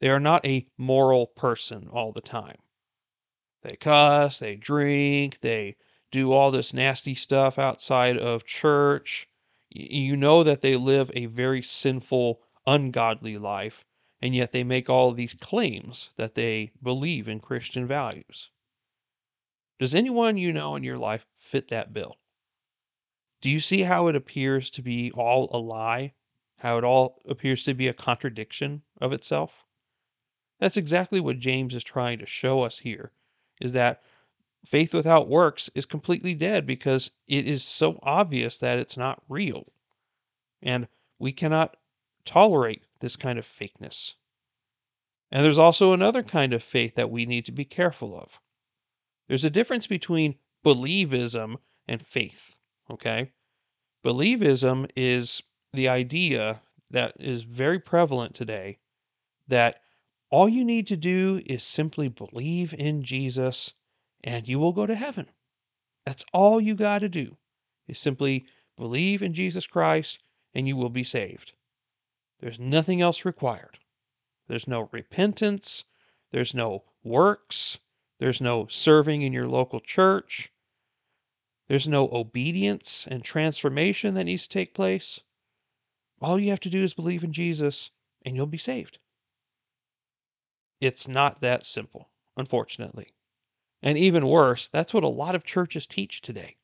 They 0.00 0.10
are 0.10 0.20
not 0.20 0.44
a 0.44 0.66
moral 0.76 1.26
person 1.26 1.88
all 1.88 2.12
the 2.12 2.20
time. 2.20 2.58
They 3.64 3.76
cuss, 3.76 4.40
they 4.40 4.56
drink, 4.56 5.40
they 5.40 5.76
do 6.10 6.32
all 6.32 6.50
this 6.50 6.74
nasty 6.74 7.14
stuff 7.14 7.58
outside 7.58 8.18
of 8.18 8.44
church. 8.44 9.26
You 9.70 10.18
know 10.18 10.42
that 10.42 10.60
they 10.60 10.76
live 10.76 11.10
a 11.14 11.24
very 11.24 11.62
sinful, 11.62 12.42
ungodly 12.66 13.38
life, 13.38 13.86
and 14.20 14.34
yet 14.34 14.52
they 14.52 14.64
make 14.64 14.90
all 14.90 15.12
these 15.12 15.32
claims 15.32 16.10
that 16.16 16.34
they 16.34 16.72
believe 16.82 17.26
in 17.26 17.40
Christian 17.40 17.86
values. 17.86 18.50
Does 19.78 19.94
anyone 19.94 20.36
you 20.36 20.52
know 20.52 20.76
in 20.76 20.84
your 20.84 20.98
life 20.98 21.26
fit 21.34 21.68
that 21.68 21.94
bill? 21.94 22.18
Do 23.40 23.48
you 23.48 23.60
see 23.60 23.80
how 23.80 24.08
it 24.08 24.14
appears 24.14 24.68
to 24.72 24.82
be 24.82 25.10
all 25.12 25.48
a 25.50 25.58
lie? 25.58 26.12
How 26.58 26.76
it 26.76 26.84
all 26.84 27.22
appears 27.24 27.64
to 27.64 27.72
be 27.72 27.88
a 27.88 27.94
contradiction 27.94 28.82
of 29.00 29.14
itself? 29.14 29.64
That's 30.58 30.76
exactly 30.76 31.18
what 31.18 31.38
James 31.38 31.74
is 31.74 31.82
trying 31.82 32.18
to 32.18 32.26
show 32.26 32.60
us 32.60 32.80
here 32.80 33.10
is 33.60 33.72
that 33.72 34.02
faith 34.64 34.94
without 34.94 35.28
works 35.28 35.70
is 35.74 35.86
completely 35.86 36.34
dead 36.34 36.66
because 36.66 37.10
it 37.26 37.46
is 37.46 37.62
so 37.62 37.98
obvious 38.02 38.58
that 38.58 38.78
it's 38.78 38.96
not 38.96 39.22
real. 39.28 39.72
And 40.62 40.88
we 41.18 41.32
cannot 41.32 41.76
tolerate 42.24 42.84
this 43.00 43.16
kind 43.16 43.38
of 43.38 43.46
fakeness. 43.46 44.14
And 45.30 45.44
there's 45.44 45.58
also 45.58 45.92
another 45.92 46.22
kind 46.22 46.52
of 46.52 46.62
faith 46.62 46.94
that 46.94 47.10
we 47.10 47.26
need 47.26 47.44
to 47.46 47.52
be 47.52 47.64
careful 47.64 48.16
of. 48.18 48.40
There's 49.28 49.44
a 49.44 49.50
difference 49.50 49.86
between 49.86 50.36
believism 50.64 51.56
and 51.88 52.06
faith, 52.06 52.56
okay? 52.90 53.32
Believism 54.04 54.88
is 54.96 55.42
the 55.72 55.88
idea 55.88 56.62
that 56.90 57.14
is 57.18 57.42
very 57.42 57.78
prevalent 57.78 58.34
today 58.34 58.78
that 59.48 59.80
all 60.34 60.48
you 60.48 60.64
need 60.64 60.88
to 60.88 60.96
do 60.96 61.40
is 61.46 61.62
simply 61.62 62.08
believe 62.08 62.74
in 62.74 63.04
Jesus 63.04 63.72
and 64.24 64.48
you 64.48 64.58
will 64.58 64.72
go 64.72 64.84
to 64.84 64.96
heaven. 64.96 65.28
That's 66.04 66.24
all 66.32 66.60
you 66.60 66.74
got 66.74 67.02
to 67.02 67.08
do 67.08 67.36
is 67.86 68.00
simply 68.00 68.44
believe 68.76 69.22
in 69.22 69.32
Jesus 69.32 69.64
Christ 69.68 70.18
and 70.52 70.66
you 70.66 70.74
will 70.74 70.90
be 70.90 71.04
saved. 71.04 71.52
There's 72.40 72.58
nothing 72.58 73.00
else 73.00 73.24
required. 73.24 73.78
There's 74.48 74.66
no 74.66 74.88
repentance. 74.90 75.84
There's 76.32 76.52
no 76.52 76.82
works. 77.04 77.78
There's 78.18 78.40
no 78.40 78.66
serving 78.66 79.22
in 79.22 79.32
your 79.32 79.46
local 79.48 79.78
church. 79.78 80.50
There's 81.68 81.86
no 81.86 82.08
obedience 82.10 83.06
and 83.08 83.22
transformation 83.22 84.14
that 84.14 84.24
needs 84.24 84.42
to 84.42 84.48
take 84.48 84.74
place. 84.74 85.20
All 86.20 86.40
you 86.40 86.50
have 86.50 86.58
to 86.60 86.70
do 86.70 86.82
is 86.82 86.92
believe 86.92 87.22
in 87.22 87.32
Jesus 87.32 87.92
and 88.22 88.34
you'll 88.34 88.46
be 88.46 88.58
saved. 88.58 88.98
It's 90.80 91.08
not 91.08 91.40
that 91.40 91.64
simple, 91.64 92.10
unfortunately. 92.36 93.14
And 93.82 93.98
even 93.98 94.26
worse, 94.26 94.68
that's 94.68 94.94
what 94.94 95.04
a 95.04 95.08
lot 95.08 95.34
of 95.34 95.44
churches 95.44 95.86
teach 95.86 96.22
today. 96.22 96.56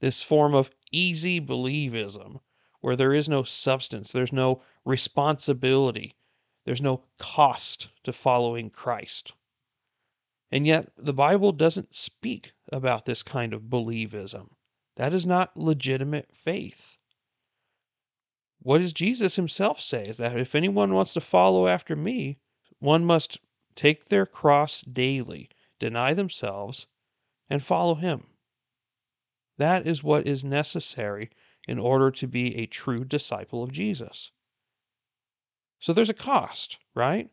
This 0.00 0.22
form 0.22 0.54
of 0.54 0.70
easy 0.92 1.40
believism, 1.40 2.40
where 2.80 2.96
there 2.96 3.12
is 3.12 3.28
no 3.28 3.42
substance, 3.42 4.12
there's 4.12 4.32
no 4.32 4.62
responsibility, 4.84 6.14
there's 6.64 6.80
no 6.80 7.04
cost 7.18 7.88
to 8.04 8.12
following 8.12 8.70
Christ. 8.70 9.32
And 10.50 10.66
yet, 10.66 10.90
the 10.96 11.12
Bible 11.12 11.52
doesn't 11.52 11.94
speak 11.94 12.52
about 12.72 13.04
this 13.04 13.22
kind 13.22 13.52
of 13.52 13.62
believism. 13.62 14.48
That 14.96 15.12
is 15.12 15.26
not 15.26 15.56
legitimate 15.56 16.30
faith. 16.34 16.96
What 18.62 18.78
does 18.78 18.92
Jesus 18.92 19.36
himself 19.36 19.80
say? 19.80 20.06
Is 20.06 20.16
that 20.18 20.38
if 20.38 20.54
anyone 20.54 20.92
wants 20.92 21.14
to 21.14 21.20
follow 21.20 21.66
after 21.66 21.96
me, 21.96 22.38
one 22.78 23.04
must 23.04 23.38
take 23.80 24.08
their 24.08 24.26
cross 24.26 24.82
daily, 24.82 25.48
deny 25.78 26.12
themselves, 26.12 26.86
and 27.48 27.64
follow 27.64 27.94
him. 27.94 28.26
That 29.56 29.86
is 29.86 30.04
what 30.04 30.26
is 30.26 30.44
necessary 30.44 31.30
in 31.66 31.78
order 31.78 32.10
to 32.10 32.26
be 32.26 32.54
a 32.56 32.66
true 32.66 33.06
disciple 33.06 33.62
of 33.62 33.72
Jesus. 33.72 34.32
So 35.78 35.94
there's 35.94 36.10
a 36.10 36.14
cost, 36.14 36.76
right? 36.94 37.30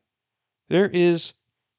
There 0.70 0.88
is 0.88 1.34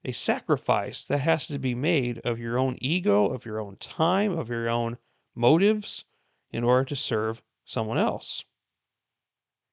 a 0.05 0.13
sacrifice 0.13 1.03
that 1.07 1.23
has 1.23 1.47
to 1.47 1.59
be 1.59 1.75
made 1.75 2.19
of 2.19 2.39
your 2.39 2.59
own 2.59 2.77
ego, 2.83 3.25
of 3.25 3.47
your 3.47 3.61
own 3.61 3.77
time, 3.77 4.39
of 4.39 4.51
your 4.51 4.69
own 4.69 4.99
motives 5.35 6.05
in 6.51 6.63
order 6.63 6.85
to 6.85 6.97
serve 6.97 7.41
someone 7.65 7.97
else. 7.97 8.45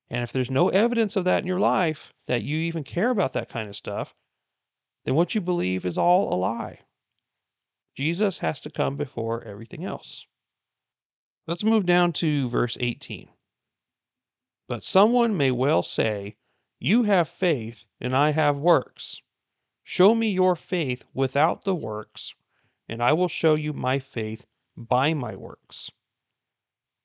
And 0.10 0.24
if 0.24 0.32
there's 0.32 0.50
no 0.50 0.70
evidence 0.70 1.18
of 1.18 1.25
that 1.25 1.42
in 1.42 1.48
your 1.48 1.60
life, 1.60 2.14
that 2.28 2.44
you 2.44 2.60
even 2.60 2.86
care 2.86 3.10
about 3.10 3.34
that 3.34 3.50
kind 3.50 3.68
of 3.68 3.75
stuff, 3.75 4.16
then 5.06 5.16
what 5.16 5.34
you 5.36 5.42
believe 5.42 5.86
is 5.86 5.98
all 5.98 6.34
a 6.34 6.36
lie. 6.36 6.80
Jesus 7.96 8.40
has 8.40 8.60
to 8.62 8.70
come 8.70 8.98
before 8.98 9.44
everything 9.44 9.86
else. 9.86 10.28
Let's 11.48 11.64
move 11.64 11.86
down 11.86 12.12
to 12.14 12.50
verse 12.50 12.76
18. 12.80 13.30
But 14.68 14.84
someone 14.84 15.38
may 15.38 15.52
well 15.52 15.84
say, 15.84 16.38
You 16.80 17.04
have 17.04 17.30
faith, 17.30 17.86
and 18.02 18.16
I 18.16 18.32
have 18.32 18.58
works. 18.58 19.22
Show 19.84 20.16
me 20.16 20.32
your 20.32 20.56
faith 20.56 21.06
without 21.14 21.64
the 21.64 21.76
works, 21.76 22.34
and 22.90 23.02
I 23.02 23.14
will 23.14 23.28
show 23.28 23.54
you 23.54 23.72
my 23.72 24.00
faith 24.00 24.48
by 24.76 25.14
my 25.14 25.36
works. 25.36 25.92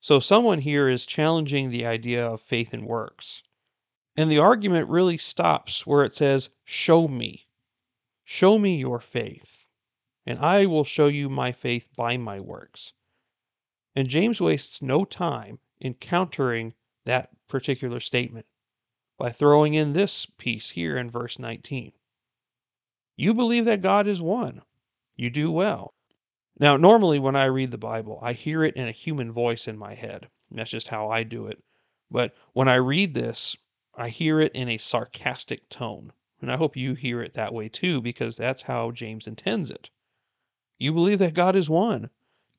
So, 0.00 0.19
someone 0.19 0.61
here 0.61 0.88
is 0.88 1.04
challenging 1.04 1.69
the 1.69 1.85
idea 1.85 2.26
of 2.26 2.40
faith 2.40 2.73
and 2.73 2.87
works. 2.87 3.42
And 4.16 4.30
the 4.30 4.38
argument 4.38 4.88
really 4.88 5.19
stops 5.19 5.87
where 5.87 6.02
it 6.02 6.14
says, 6.14 6.49
Show 6.64 7.07
me. 7.07 7.47
Show 8.32 8.60
me 8.60 8.76
your 8.76 9.00
faith, 9.00 9.66
and 10.25 10.38
I 10.38 10.64
will 10.64 10.84
show 10.84 11.08
you 11.08 11.28
my 11.28 11.50
faith 11.50 11.88
by 11.96 12.16
my 12.16 12.38
works. 12.38 12.92
And 13.96 14.06
James 14.06 14.40
wastes 14.40 14.80
no 14.80 15.04
time 15.04 15.58
in 15.80 15.94
countering 15.94 16.75
that 17.06 17.30
particular 17.49 17.99
statement 17.99 18.46
by 19.18 19.30
throwing 19.30 19.75
in 19.75 19.94
this 19.94 20.26
piece 20.26 20.70
here 20.70 20.96
in 20.96 21.10
verse 21.10 21.40
19. 21.40 21.90
You 23.16 23.34
believe 23.34 23.64
that 23.64 23.82
God 23.82 24.06
is 24.06 24.22
one. 24.22 24.62
You 25.16 25.28
do 25.28 25.50
well. 25.50 25.92
Now, 26.56 26.76
normally 26.76 27.18
when 27.18 27.34
I 27.34 27.46
read 27.46 27.72
the 27.72 27.78
Bible, 27.78 28.20
I 28.22 28.34
hear 28.34 28.62
it 28.62 28.76
in 28.76 28.87
a 28.87 28.92
human 28.92 29.32
voice 29.32 29.66
in 29.66 29.76
my 29.76 29.94
head. 29.94 30.30
That's 30.52 30.70
just 30.70 30.87
how 30.87 31.10
I 31.10 31.25
do 31.25 31.49
it. 31.49 31.60
But 32.12 32.37
when 32.52 32.68
I 32.68 32.76
read 32.76 33.12
this, 33.12 33.56
I 33.96 34.08
hear 34.08 34.38
it 34.38 34.52
in 34.54 34.68
a 34.68 34.78
sarcastic 34.78 35.68
tone. 35.68 36.12
And 36.42 36.50
I 36.50 36.56
hope 36.56 36.75
you 36.76 36.94
hear 36.94 37.20
it 37.20 37.35
that 37.35 37.52
way 37.52 37.68
too, 37.68 38.00
because 38.00 38.37
that's 38.37 38.62
how 38.62 38.92
James 38.92 39.26
intends 39.26 39.70
it. 39.70 39.90
You 40.78 40.92
believe 40.92 41.18
that 41.18 41.35
God 41.35 41.54
is 41.54 41.68
one. 41.68 42.09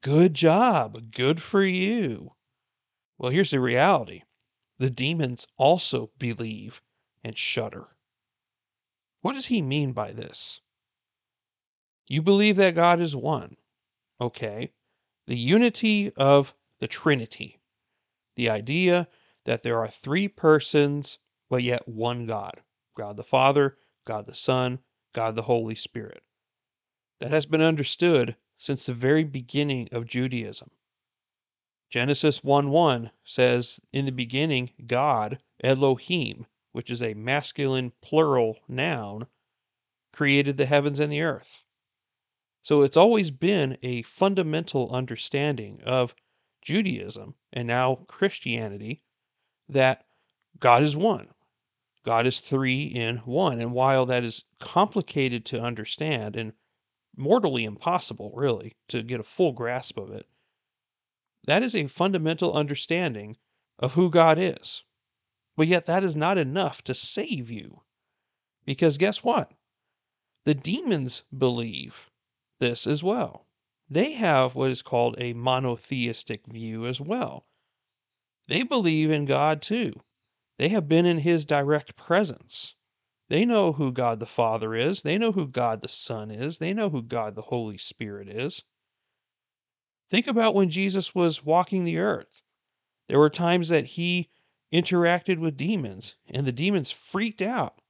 Good 0.01 0.35
job. 0.35 1.11
Good 1.11 1.41
for 1.41 1.63
you. 1.63 2.31
Well, 3.17 3.31
here's 3.31 3.51
the 3.51 3.59
reality 3.59 4.21
the 4.77 4.91
demons 4.91 5.47
also 5.57 6.11
believe 6.19 6.81
and 7.23 7.35
shudder. 7.35 7.95
What 9.21 9.33
does 9.33 9.47
he 9.47 9.61
mean 9.61 9.93
by 9.93 10.11
this? 10.11 10.61
You 12.07 12.21
believe 12.21 12.57
that 12.57 12.75
God 12.75 12.99
is 12.99 13.15
one. 13.15 13.57
Okay. 14.19 14.73
The 15.27 15.37
unity 15.37 16.11
of 16.15 16.53
the 16.79 16.87
Trinity. 16.87 17.59
The 18.35 18.49
idea 18.49 19.07
that 19.45 19.63
there 19.63 19.79
are 19.79 19.87
three 19.87 20.27
persons, 20.27 21.19
but 21.49 21.63
yet 21.63 21.87
one 21.87 22.25
God 22.25 22.61
God 22.95 23.17
the 23.17 23.23
Father, 23.23 23.77
God 24.05 24.25
the 24.25 24.35
Son, 24.35 24.79
God 25.13 25.35
the 25.35 25.43
Holy 25.43 25.75
Spirit. 25.75 26.23
That 27.19 27.31
has 27.31 27.45
been 27.45 27.61
understood 27.61 28.35
since 28.57 28.85
the 28.85 28.93
very 28.93 29.23
beginning 29.23 29.89
of 29.91 30.05
Judaism. 30.05 30.71
Genesis 31.89 32.43
1 32.43 32.69
1 32.69 33.11
says, 33.23 33.79
In 33.91 34.05
the 34.05 34.11
beginning, 34.11 34.71
God, 34.87 35.41
Elohim, 35.63 36.45
which 36.71 36.89
is 36.89 37.01
a 37.01 37.13
masculine 37.13 37.91
plural 38.01 38.57
noun, 38.67 39.27
created 40.13 40.57
the 40.57 40.65
heavens 40.65 40.99
and 40.99 41.11
the 41.11 41.21
earth. 41.21 41.65
So 42.63 42.81
it's 42.83 42.97
always 42.97 43.31
been 43.31 43.77
a 43.81 44.03
fundamental 44.03 44.91
understanding 44.91 45.81
of 45.83 46.15
Judaism 46.61 47.35
and 47.51 47.67
now 47.67 47.95
Christianity 48.07 49.03
that 49.67 50.05
God 50.59 50.83
is 50.83 50.95
one. 50.95 51.29
God 52.03 52.25
is 52.25 52.39
three 52.39 52.83
in 52.83 53.17
one. 53.17 53.61
And 53.61 53.73
while 53.73 54.05
that 54.07 54.23
is 54.23 54.43
complicated 54.59 55.45
to 55.45 55.61
understand 55.61 56.35
and 56.35 56.53
mortally 57.15 57.63
impossible, 57.63 58.31
really, 58.35 58.75
to 58.87 59.03
get 59.03 59.19
a 59.19 59.23
full 59.23 59.51
grasp 59.51 59.97
of 59.97 60.11
it, 60.11 60.27
that 61.45 61.63
is 61.63 61.75
a 61.75 61.87
fundamental 61.87 62.53
understanding 62.53 63.37
of 63.79 63.93
who 63.93 64.09
God 64.09 64.37
is. 64.39 64.83
But 65.55 65.67
yet, 65.67 65.85
that 65.85 66.03
is 66.03 66.15
not 66.15 66.37
enough 66.37 66.83
to 66.83 66.95
save 66.95 67.51
you. 67.51 67.81
Because 68.65 68.97
guess 68.97 69.23
what? 69.23 69.51
The 70.43 70.53
demons 70.53 71.23
believe 71.35 72.09
this 72.59 72.87
as 72.87 73.03
well. 73.03 73.45
They 73.89 74.13
have 74.13 74.55
what 74.55 74.71
is 74.71 74.81
called 74.81 75.15
a 75.19 75.33
monotheistic 75.33 76.47
view 76.47 76.85
as 76.85 77.01
well. 77.01 77.45
They 78.47 78.63
believe 78.63 79.11
in 79.11 79.25
God 79.25 79.61
too. 79.61 79.93
They 80.61 80.69
have 80.69 80.87
been 80.87 81.07
in 81.07 81.17
His 81.17 81.43
direct 81.43 81.95
presence. 81.95 82.75
They 83.29 83.45
know 83.45 83.73
who 83.73 83.91
God 83.91 84.19
the 84.19 84.27
Father 84.27 84.75
is. 84.75 85.01
They 85.01 85.17
know 85.17 85.31
who 85.31 85.47
God 85.47 85.81
the 85.81 85.89
Son 85.89 86.29
is. 86.29 86.59
They 86.59 86.71
know 86.71 86.91
who 86.91 87.01
God 87.01 87.33
the 87.33 87.41
Holy 87.41 87.79
Spirit 87.79 88.29
is. 88.29 88.61
Think 90.11 90.27
about 90.27 90.53
when 90.53 90.69
Jesus 90.69 91.15
was 91.15 91.43
walking 91.43 91.83
the 91.83 91.97
earth. 91.97 92.43
There 93.07 93.17
were 93.17 93.27
times 93.27 93.69
that 93.69 93.87
He 93.87 94.29
interacted 94.71 95.39
with 95.39 95.57
demons, 95.57 96.13
and 96.29 96.45
the 96.45 96.51
demons 96.51 96.91
freaked 96.91 97.41
out 97.41 97.81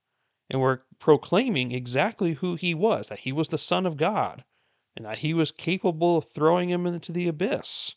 and 0.48 0.58
were 0.58 0.86
proclaiming 0.98 1.72
exactly 1.72 2.32
who 2.32 2.54
he 2.54 2.74
was 2.74 3.08
that 3.08 3.18
he 3.18 3.32
was 3.32 3.48
the 3.48 3.58
Son 3.58 3.84
of 3.84 3.98
God, 3.98 4.44
and 4.96 5.04
that 5.04 5.18
he 5.18 5.34
was 5.34 5.52
capable 5.52 6.16
of 6.16 6.24
throwing 6.24 6.70
him 6.70 6.86
into 6.86 7.12
the 7.12 7.28
abyss. 7.28 7.96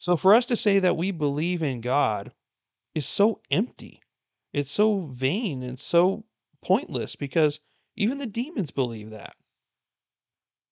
So 0.00 0.16
for 0.16 0.34
us 0.34 0.46
to 0.46 0.56
say 0.56 0.80
that 0.80 0.96
we 0.96 1.12
believe 1.12 1.62
in 1.62 1.80
God 1.80 2.34
is 2.94 3.06
so 3.06 3.40
empty. 3.50 4.00
It's 4.52 4.70
so 4.70 5.06
vain 5.06 5.62
and 5.62 5.78
so 5.78 6.24
pointless 6.62 7.16
because 7.16 7.60
even 7.96 8.18
the 8.18 8.26
demons 8.26 8.70
believe 8.70 9.10
that. 9.10 9.36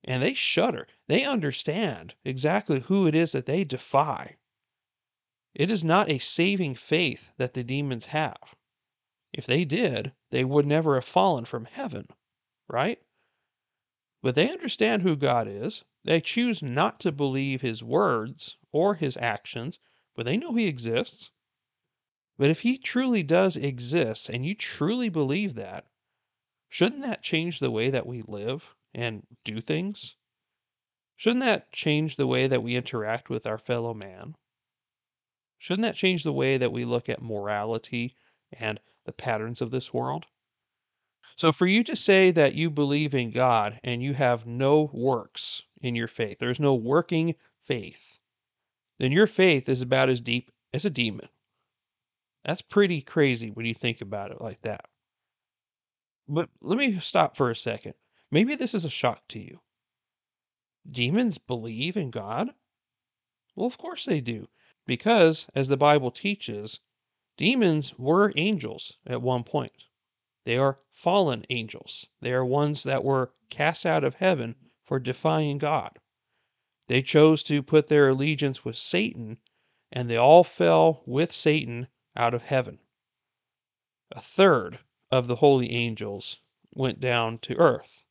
And 0.04 0.22
they 0.22 0.34
shudder. 0.34 0.88
They 1.06 1.24
understand 1.24 2.14
exactly 2.24 2.80
who 2.80 3.06
it 3.06 3.14
is 3.14 3.32
that 3.32 3.46
they 3.46 3.64
defy. 3.64 4.36
It 5.54 5.70
is 5.70 5.84
not 5.84 6.10
a 6.10 6.18
saving 6.18 6.76
faith 6.76 7.30
that 7.36 7.54
the 7.54 7.62
demons 7.62 8.06
have. 8.06 8.54
If 9.32 9.46
they 9.46 9.64
did, 9.64 10.12
they 10.30 10.44
would 10.44 10.66
never 10.66 10.94
have 10.94 11.04
fallen 11.04 11.44
from 11.44 11.66
heaven, 11.66 12.08
right? 12.68 13.02
But 14.22 14.34
they 14.34 14.50
understand 14.50 15.02
who 15.02 15.16
God 15.16 15.48
is. 15.48 15.84
They 16.04 16.20
choose 16.20 16.62
not 16.62 17.00
to 17.00 17.12
believe 17.12 17.60
his 17.60 17.82
words 17.82 18.56
or 18.70 18.94
his 18.94 19.16
actions, 19.16 19.78
but 20.14 20.26
they 20.26 20.36
know 20.36 20.54
he 20.54 20.66
exists. 20.66 21.30
But 22.38 22.50
if 22.50 22.60
he 22.60 22.78
truly 22.78 23.22
does 23.22 23.56
exist 23.56 24.28
and 24.28 24.44
you 24.44 24.54
truly 24.54 25.08
believe 25.08 25.54
that, 25.54 25.86
shouldn't 26.68 27.02
that 27.02 27.22
change 27.22 27.58
the 27.58 27.70
way 27.70 27.90
that 27.90 28.06
we 28.06 28.22
live 28.22 28.74
and 28.94 29.26
do 29.44 29.60
things? 29.60 30.16
Shouldn't 31.16 31.44
that 31.44 31.72
change 31.72 32.16
the 32.16 32.26
way 32.26 32.46
that 32.46 32.62
we 32.62 32.74
interact 32.74 33.28
with 33.28 33.46
our 33.46 33.58
fellow 33.58 33.94
man? 33.94 34.34
Shouldn't 35.58 35.82
that 35.82 35.94
change 35.94 36.24
the 36.24 36.32
way 36.32 36.56
that 36.56 36.72
we 36.72 36.84
look 36.84 37.08
at 37.08 37.22
morality 37.22 38.16
and 38.50 38.80
the 39.04 39.12
patterns 39.12 39.60
of 39.60 39.70
this 39.70 39.94
world? 39.94 40.26
So, 41.36 41.52
for 41.52 41.66
you 41.66 41.84
to 41.84 41.94
say 41.94 42.30
that 42.32 42.54
you 42.54 42.70
believe 42.70 43.14
in 43.14 43.30
God 43.30 43.78
and 43.84 44.02
you 44.02 44.14
have 44.14 44.46
no 44.46 44.90
works 44.92 45.62
in 45.80 45.94
your 45.94 46.08
faith, 46.08 46.38
there's 46.38 46.58
no 46.58 46.74
working 46.74 47.36
faith, 47.60 48.18
then 48.98 49.12
your 49.12 49.26
faith 49.26 49.68
is 49.68 49.82
about 49.82 50.08
as 50.08 50.20
deep 50.20 50.50
as 50.74 50.84
a 50.84 50.90
demon. 50.90 51.28
That's 52.44 52.62
pretty 52.62 53.00
crazy 53.02 53.50
when 53.50 53.66
you 53.66 53.74
think 53.74 54.00
about 54.00 54.32
it 54.32 54.40
like 54.40 54.60
that. 54.62 54.84
But 56.28 56.48
let 56.60 56.78
me 56.78 56.98
stop 57.00 57.36
for 57.36 57.50
a 57.50 57.56
second. 57.56 57.94
Maybe 58.30 58.54
this 58.54 58.74
is 58.74 58.84
a 58.84 58.90
shock 58.90 59.28
to 59.28 59.38
you. 59.38 59.60
Demons 60.90 61.38
believe 61.38 61.96
in 61.96 62.10
God? 62.10 62.54
Well, 63.54 63.66
of 63.66 63.78
course 63.78 64.04
they 64.04 64.20
do, 64.20 64.48
because, 64.86 65.46
as 65.54 65.68
the 65.68 65.76
Bible 65.76 66.10
teaches, 66.10 66.80
demons 67.36 67.96
were 67.98 68.32
angels 68.36 68.96
at 69.06 69.22
one 69.22 69.44
point. 69.44 69.84
They 70.44 70.56
are 70.56 70.80
fallen 70.90 71.44
angels. 71.50 72.06
They 72.20 72.32
are 72.32 72.44
ones 72.44 72.82
that 72.82 73.04
were 73.04 73.32
cast 73.50 73.86
out 73.86 74.02
of 74.02 74.14
heaven 74.14 74.56
for 74.82 74.98
defying 74.98 75.58
God. 75.58 75.98
They 76.88 77.02
chose 77.02 77.44
to 77.44 77.62
put 77.62 77.86
their 77.86 78.08
allegiance 78.08 78.64
with 78.64 78.76
Satan, 78.76 79.38
and 79.92 80.10
they 80.10 80.16
all 80.16 80.42
fell 80.42 81.02
with 81.06 81.32
Satan 81.32 81.86
out 82.16 82.34
of 82.34 82.42
heaven. 82.42 82.78
A 84.10 84.20
third 84.20 84.80
of 85.10 85.26
the 85.26 85.36
holy 85.36 85.70
angels 85.70 86.38
went 86.74 87.00
down 87.00 87.38
to 87.38 87.56
earth. 87.56 88.04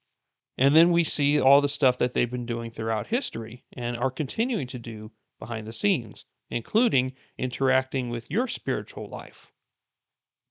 And 0.58 0.76
then 0.76 0.92
we 0.92 1.04
see 1.04 1.40
all 1.40 1.62
the 1.62 1.70
stuff 1.70 1.98
that 1.98 2.14
they've 2.14 2.30
been 2.30 2.46
doing 2.46 2.72
throughout 2.72 3.08
history 3.08 3.64
and 3.74 3.98
are 3.98 4.12
continuing 4.12 4.68
to 4.68 4.80
do 4.80 5.12
behind 5.40 5.66
the 5.66 5.74
scenes, 5.74 6.26
including 6.50 7.14
interacting 7.38 8.10
with 8.10 8.30
your 8.30 8.48
spiritual 8.48 9.08
life. 9.08 9.52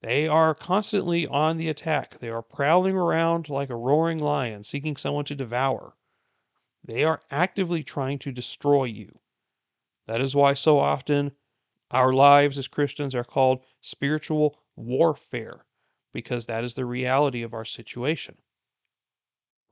They 0.03 0.27
are 0.27 0.55
constantly 0.55 1.27
on 1.27 1.59
the 1.59 1.69
attack. 1.69 2.19
They 2.19 2.31
are 2.31 2.43
prowling 2.43 2.97
around 2.97 3.49
like 3.49 3.71
a 3.71 3.77
roaring 3.77 4.19
lion, 4.19 4.65
seeking 4.65 4.97
someone 4.97 5.27
to 5.27 5.35
devour. 5.35 5.97
They 6.83 7.05
are 7.05 7.23
actively 7.31 7.85
trying 7.85 8.19
to 8.21 8.33
destroy 8.33 8.85
you. 8.85 9.21
That 10.07 10.21
is 10.21 10.35
why 10.35 10.55
so 10.55 10.79
often 10.79 11.33
our 11.91 12.13
lives 12.13 12.57
as 12.57 12.69
Christians 12.69 13.15
are 13.15 13.25
called 13.25 13.65
spiritual 13.81 14.59
warfare, 14.77 15.67
because 16.13 16.47
that 16.47 16.65
is 16.65 16.75
the 16.75 16.85
reality 16.85 17.43
of 17.43 17.55
our 17.55 17.65
situation. 17.65 18.37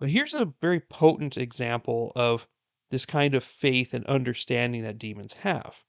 But 0.00 0.11
here's 0.11 0.35
a 0.35 0.52
very 0.61 0.81
potent 0.81 1.37
example 1.37 2.12
of 2.14 2.46
this 2.90 3.04
kind 3.04 3.35
of 3.35 3.44
faith 3.44 3.94
and 3.94 4.07
understanding 4.07 4.83
that 4.83 4.98
demons 4.98 5.35
have. 5.35 5.85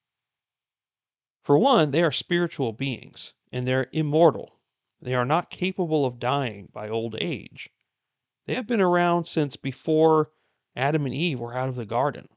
For 1.43 1.57
one, 1.57 1.91
they 1.91 2.03
are 2.03 2.11
spiritual 2.11 2.73
beings, 2.73 3.33
and 3.51 3.67
they're 3.67 3.87
immortal. 3.91 4.59
They 5.01 5.15
are 5.15 5.25
not 5.25 5.49
capable 5.49 6.05
of 6.05 6.19
dying 6.19 6.69
by 6.73 6.89
old 6.89 7.15
age. 7.19 7.69
They 8.45 8.55
have 8.55 8.67
been 8.67 8.81
around 8.81 9.25
since 9.25 9.55
before 9.55 10.31
Adam 10.75 11.05
and 11.05 11.13
Eve 11.13 11.39
were 11.39 11.55
out 11.55 11.69
of 11.69 11.75
the 11.75 11.85
garden. 11.85 12.27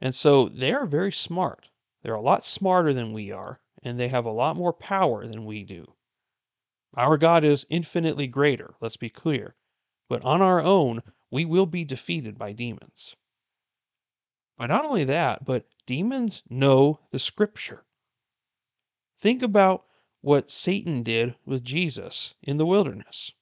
And 0.00 0.14
so 0.14 0.48
they 0.48 0.72
are 0.72 0.86
very 0.86 1.12
smart. 1.12 1.70
They're 2.08 2.14
a 2.14 2.22
lot 2.22 2.42
smarter 2.42 2.94
than 2.94 3.12
we 3.12 3.32
are, 3.32 3.60
and 3.82 4.00
they 4.00 4.08
have 4.08 4.24
a 4.24 4.30
lot 4.30 4.56
more 4.56 4.72
power 4.72 5.26
than 5.26 5.44
we 5.44 5.62
do. 5.62 5.92
Our 6.96 7.18
God 7.18 7.44
is 7.44 7.66
infinitely 7.68 8.26
greater, 8.26 8.74
let's 8.80 8.96
be 8.96 9.10
clear, 9.10 9.56
but 10.08 10.24
on 10.24 10.40
our 10.40 10.58
own, 10.58 11.02
we 11.30 11.44
will 11.44 11.66
be 11.66 11.84
defeated 11.84 12.38
by 12.38 12.52
demons. 12.52 13.14
But 14.56 14.68
not 14.68 14.86
only 14.86 15.04
that, 15.04 15.44
but 15.44 15.68
demons 15.84 16.42
know 16.48 16.98
the 17.10 17.18
scripture. 17.18 17.84
Think 19.20 19.42
about 19.42 19.84
what 20.22 20.50
Satan 20.50 21.02
did 21.02 21.34
with 21.44 21.62
Jesus 21.62 22.34
in 22.40 22.56
the 22.56 22.64
wilderness. 22.64 23.32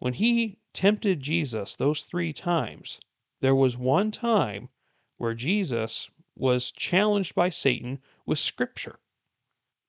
When 0.00 0.12
he 0.12 0.58
tempted 0.74 1.20
Jesus 1.20 1.76
those 1.76 2.02
three 2.02 2.34
times, 2.34 3.00
there 3.40 3.54
was 3.54 3.78
one 3.78 4.10
time 4.10 4.68
where 5.16 5.32
Jesus 5.32 6.10
was 6.36 6.70
challenged 6.70 7.34
by 7.34 7.50
Satan 7.50 8.00
with 8.26 8.38
Scripture. 8.38 8.98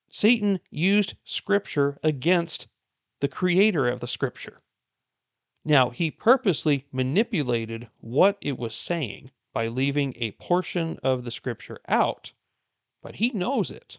Satan 0.09 0.59
used 0.69 1.15
Scripture 1.23 1.99
against 2.03 2.67
the 3.19 3.27
creator 3.27 3.87
of 3.87 3.99
the 3.99 4.07
Scripture. 4.07 4.59
Now, 5.63 5.89
he 5.89 6.11
purposely 6.11 6.85
manipulated 6.91 7.89
what 7.99 8.37
it 8.39 8.57
was 8.57 8.75
saying 8.75 9.31
by 9.51 9.67
leaving 9.67 10.13
a 10.17 10.31
portion 10.33 10.99
of 11.01 11.23
the 11.23 11.31
Scripture 11.31 11.79
out, 11.87 12.33
but 13.01 13.15
he 13.15 13.31
knows 13.31 13.71
it. 13.71 13.97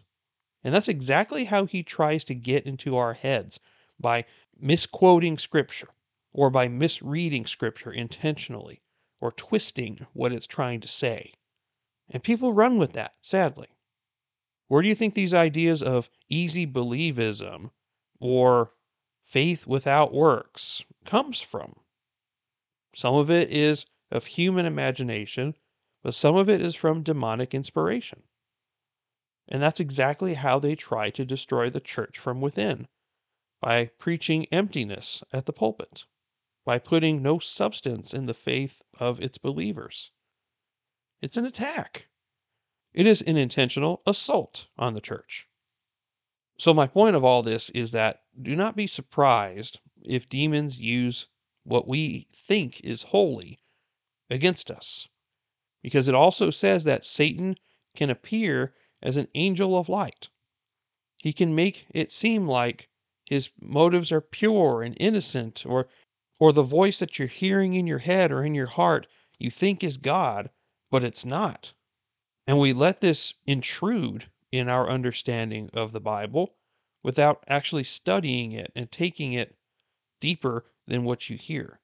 And 0.63 0.73
that's 0.73 0.87
exactly 0.87 1.45
how 1.45 1.65
he 1.65 1.83
tries 1.83 2.23
to 2.25 2.35
get 2.35 2.65
into 2.65 2.95
our 2.95 3.13
heads 3.13 3.59
by 3.99 4.25
misquoting 4.57 5.37
Scripture 5.37 5.89
or 6.31 6.49
by 6.49 6.67
misreading 6.67 7.45
Scripture 7.45 7.91
intentionally 7.91 8.81
or 9.19 9.31
twisting 9.31 10.05
what 10.13 10.31
it's 10.31 10.47
trying 10.47 10.79
to 10.81 10.87
say. 10.87 11.33
And 12.09 12.23
people 12.23 12.53
run 12.53 12.77
with 12.77 12.93
that, 12.93 13.15
sadly. 13.21 13.67
Where 14.67 14.81
do 14.81 14.87
you 14.87 14.95
think 14.95 15.13
these 15.13 15.33
ideas 15.33 15.83
of 15.83 16.09
easy 16.29 16.65
believism 16.65 17.71
or 18.19 18.73
faith 19.23 19.67
without 19.67 20.13
works 20.13 20.83
comes 21.05 21.41
from? 21.41 21.75
Some 22.95 23.15
of 23.15 23.29
it 23.29 23.51
is 23.51 23.85
of 24.09 24.25
human 24.25 24.65
imagination, 24.65 25.55
but 26.01 26.15
some 26.15 26.35
of 26.35 26.49
it 26.49 26.61
is 26.61 26.75
from 26.75 27.03
demonic 27.03 27.53
inspiration. 27.53 28.23
And 29.47 29.61
that's 29.61 29.79
exactly 29.79 30.33
how 30.33 30.59
they 30.59 30.75
try 30.75 31.09
to 31.11 31.25
destroy 31.25 31.69
the 31.69 31.79
church 31.79 32.17
from 32.17 32.41
within 32.41 32.87
by 33.61 33.87
preaching 33.97 34.45
emptiness 34.45 35.23
at 35.31 35.45
the 35.45 35.53
pulpit, 35.53 36.05
by 36.65 36.79
putting 36.79 37.21
no 37.21 37.39
substance 37.39 38.13
in 38.13 38.25
the 38.25 38.33
faith 38.33 38.81
of 38.99 39.19
its 39.21 39.37
believers. 39.37 40.11
It's 41.19 41.37
an 41.37 41.45
attack. 41.45 42.09
It 42.93 43.07
is 43.07 43.23
an 43.23 43.37
intentional 43.37 44.03
assault 44.05 44.67
on 44.77 44.93
the 44.93 45.01
church. 45.01 45.47
So, 46.59 46.73
my 46.73 46.85
point 46.85 47.15
of 47.15 47.23
all 47.23 47.41
this 47.41 47.71
is 47.71 47.89
that 47.91 48.23
do 48.39 48.55
not 48.55 48.75
be 48.75 48.85
surprised 48.85 49.79
if 50.03 50.29
demons 50.29 50.79
use 50.79 51.27
what 51.63 51.87
we 51.87 52.27
think 52.33 52.81
is 52.81 53.01
holy 53.01 53.59
against 54.29 54.69
us. 54.69 55.07
Because 55.81 56.07
it 56.07 56.13
also 56.13 56.51
says 56.51 56.83
that 56.83 57.03
Satan 57.03 57.57
can 57.95 58.09
appear 58.09 58.75
as 59.01 59.17
an 59.17 59.27
angel 59.33 59.77
of 59.77 59.89
light. 59.89 60.29
He 61.17 61.33
can 61.33 61.55
make 61.55 61.87
it 61.89 62.11
seem 62.11 62.47
like 62.47 62.89
his 63.25 63.49
motives 63.59 64.11
are 64.11 64.21
pure 64.21 64.83
and 64.83 64.95
innocent, 64.99 65.65
or, 65.65 65.89
or 66.39 66.53
the 66.53 66.61
voice 66.61 66.99
that 66.99 67.17
you're 67.17 67.27
hearing 67.27 67.73
in 67.73 67.87
your 67.87 67.99
head 67.99 68.31
or 68.31 68.45
in 68.45 68.53
your 68.53 68.67
heart 68.67 69.07
you 69.39 69.49
think 69.49 69.83
is 69.83 69.97
God, 69.97 70.49
but 70.89 71.03
it's 71.03 71.25
not. 71.25 71.73
And 72.45 72.59
we 72.59 72.73
let 72.73 73.01
this 73.01 73.33
intrude 73.45 74.29
in 74.51 74.69
our 74.69 74.89
understanding 74.89 75.69
of 75.73 75.91
the 75.91 75.99
Bible 75.99 76.55
without 77.03 77.43
actually 77.47 77.83
studying 77.83 78.53
it 78.53 78.71
and 78.75 78.91
taking 78.91 79.33
it 79.33 79.57
deeper 80.19 80.65
than 80.87 81.03
what 81.03 81.29
you 81.29 81.37
hear. 81.37 81.79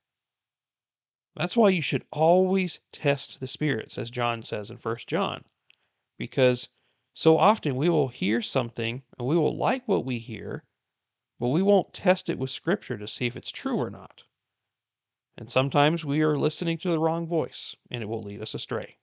That's 1.35 1.57
why 1.57 1.69
you 1.69 1.81
should 1.81 2.05
always 2.11 2.79
test 2.91 3.39
the 3.39 3.47
spirits, 3.47 3.97
as 3.97 4.11
John 4.11 4.43
says 4.43 4.69
in 4.69 4.77
1 4.77 4.97
John, 5.07 5.43
because 6.17 6.69
so 7.13 7.37
often 7.37 7.75
we 7.75 7.89
will 7.89 8.07
hear 8.07 8.41
something 8.41 9.03
and 9.17 9.27
we 9.27 9.35
will 9.35 9.55
like 9.55 9.87
what 9.87 10.05
we 10.05 10.19
hear, 10.19 10.63
but 11.39 11.49
we 11.49 11.61
won't 11.61 11.93
test 11.93 12.29
it 12.29 12.37
with 12.37 12.51
Scripture 12.51 12.97
to 12.97 13.07
see 13.07 13.25
if 13.25 13.35
it's 13.35 13.51
true 13.51 13.77
or 13.77 13.89
not. 13.89 14.23
And 15.35 15.49
sometimes 15.49 16.05
we 16.05 16.21
are 16.21 16.37
listening 16.37 16.77
to 16.79 16.91
the 16.91 16.99
wrong 16.99 17.25
voice, 17.25 17.75
and 17.89 18.03
it 18.03 18.05
will 18.05 18.21
lead 18.21 18.41
us 18.41 18.53
astray. 18.53 18.99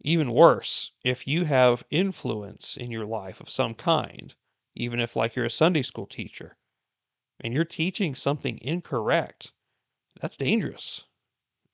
Even 0.00 0.32
worse, 0.32 0.92
if 1.02 1.26
you 1.26 1.44
have 1.44 1.86
influence 1.90 2.76
in 2.76 2.90
your 2.90 3.06
life 3.06 3.40
of 3.40 3.48
some 3.48 3.74
kind, 3.74 4.34
even 4.74 5.00
if, 5.00 5.14
like, 5.14 5.36
you're 5.36 5.44
a 5.44 5.50
Sunday 5.50 5.82
school 5.82 6.06
teacher, 6.06 6.56
and 7.40 7.54
you're 7.54 7.64
teaching 7.64 8.14
something 8.14 8.58
incorrect, 8.62 9.52
that's 10.20 10.36
dangerous. 10.36 11.04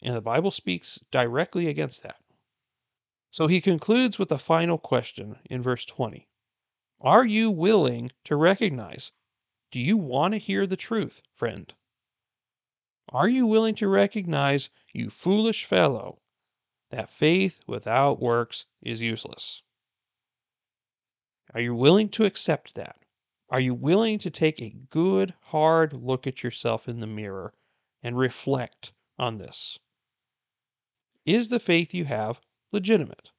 And 0.02 0.14
the 0.14 0.20
Bible 0.20 0.50
speaks 0.50 0.98
directly 1.10 1.68
against 1.68 2.02
that. 2.02 2.22
So 3.30 3.46
he 3.46 3.62
concludes 3.62 4.18
with 4.18 4.30
a 4.30 4.38
final 4.38 4.76
question 4.76 5.38
in 5.48 5.62
verse 5.62 5.86
20 5.86 6.28
Are 7.00 7.24
you 7.24 7.50
willing 7.50 8.12
to 8.24 8.36
recognize? 8.36 9.10
Do 9.70 9.80
you 9.80 9.96
want 9.96 10.32
to 10.34 10.38
hear 10.38 10.66
the 10.66 10.76
truth, 10.76 11.22
friend? 11.32 11.72
Are 13.08 13.28
you 13.28 13.46
willing 13.46 13.74
to 13.76 13.88
recognize, 13.88 14.70
you 14.92 15.10
foolish 15.10 15.64
fellow, 15.64 16.20
that 16.90 17.10
faith 17.10 17.60
without 17.66 18.20
works 18.20 18.66
is 18.82 19.00
useless? 19.00 19.62
Are 21.54 21.60
you 21.60 21.74
willing 21.74 22.08
to 22.10 22.24
accept 22.24 22.74
that? 22.74 22.96
Are 23.50 23.60
you 23.60 23.74
willing 23.74 24.18
to 24.20 24.30
take 24.30 24.60
a 24.60 24.74
good, 24.88 25.34
hard 25.42 25.92
look 25.92 26.26
at 26.26 26.42
yourself 26.42 26.88
in 26.88 27.00
the 27.00 27.06
mirror 27.06 27.52
and 28.02 28.16
reflect 28.16 28.92
on 29.18 29.38
this? 29.38 29.78
Is 31.26 31.50
the 31.50 31.60
faith 31.60 31.92
you 31.92 32.06
have 32.06 32.40
legitimate? 32.72 33.30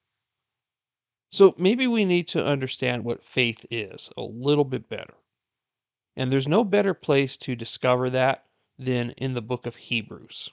So 1.32 1.56
maybe 1.58 1.88
we 1.88 2.06
need 2.06 2.28
to 2.30 2.46
understand 2.46 3.04
what 3.04 3.24
faith 3.24 3.66
is 3.72 4.12
a 4.16 4.22
little 4.22 4.66
bit 4.66 4.88
better. 4.88 5.16
And 6.16 6.32
there's 6.32 6.48
no 6.48 6.64
better 6.64 6.94
place 6.94 7.36
to 7.38 7.56
discover 7.56 8.12
that 8.12 8.46
than 8.84 9.12
in 9.12 9.34
the 9.34 9.42
book 9.42 9.66
of 9.66 9.76
Hebrews. 9.76 10.50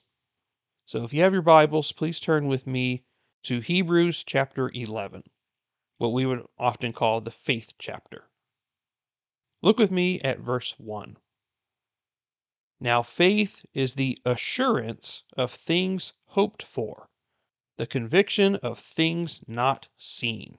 So 0.87 1.05
if 1.05 1.13
you 1.13 1.23
have 1.23 1.33
your 1.33 1.43
Bibles, 1.43 1.93
please 1.93 2.21
turn 2.21 2.47
with 2.47 2.67
me 2.67 3.05
to 3.45 3.61
Hebrews 3.61 4.25
chapter 4.25 4.71
11, 4.73 5.25
what 5.99 6.13
we 6.13 6.27
would 6.27 6.47
often 6.59 6.93
call 6.93 7.21
the 7.21 7.31
faith 7.31 7.75
chapter. 7.79 8.29
Look 9.63 9.79
with 9.79 9.91
me 9.91 10.21
at 10.21 10.41
verse 10.41 10.75
1. 10.79 11.17
Now, 12.81 13.03
faith 13.03 13.65
is 13.75 13.95
the 13.95 14.19
assurance 14.25 15.23
of 15.37 15.53
things 15.53 16.13
hoped 16.27 16.63
for, 16.63 17.11
the 17.77 17.87
conviction 17.87 18.57
of 18.57 18.79
things 18.79 19.41
not 19.47 19.89
seen. 19.99 20.57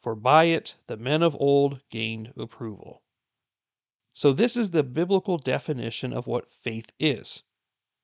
For 0.00 0.14
by 0.14 0.44
it 0.44 0.76
the 0.86 0.96
men 0.96 1.22
of 1.22 1.36
old 1.40 1.80
gained 1.90 2.32
approval. 2.36 3.02
So, 4.20 4.32
this 4.32 4.56
is 4.56 4.70
the 4.70 4.82
biblical 4.82 5.38
definition 5.38 6.12
of 6.12 6.26
what 6.26 6.52
faith 6.52 6.90
is 6.98 7.44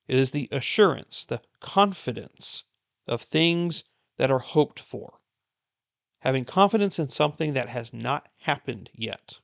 it 0.06 0.16
is 0.16 0.30
the 0.30 0.48
assurance, 0.52 1.24
the 1.24 1.42
confidence 1.58 2.62
of 3.08 3.20
things 3.20 3.82
that 4.16 4.30
are 4.30 4.38
hoped 4.38 4.78
for, 4.78 5.18
having 6.20 6.44
confidence 6.44 7.00
in 7.00 7.08
something 7.08 7.54
that 7.54 7.68
has 7.68 7.92
not 7.92 8.28
happened 8.36 8.90
yet. 8.94 9.40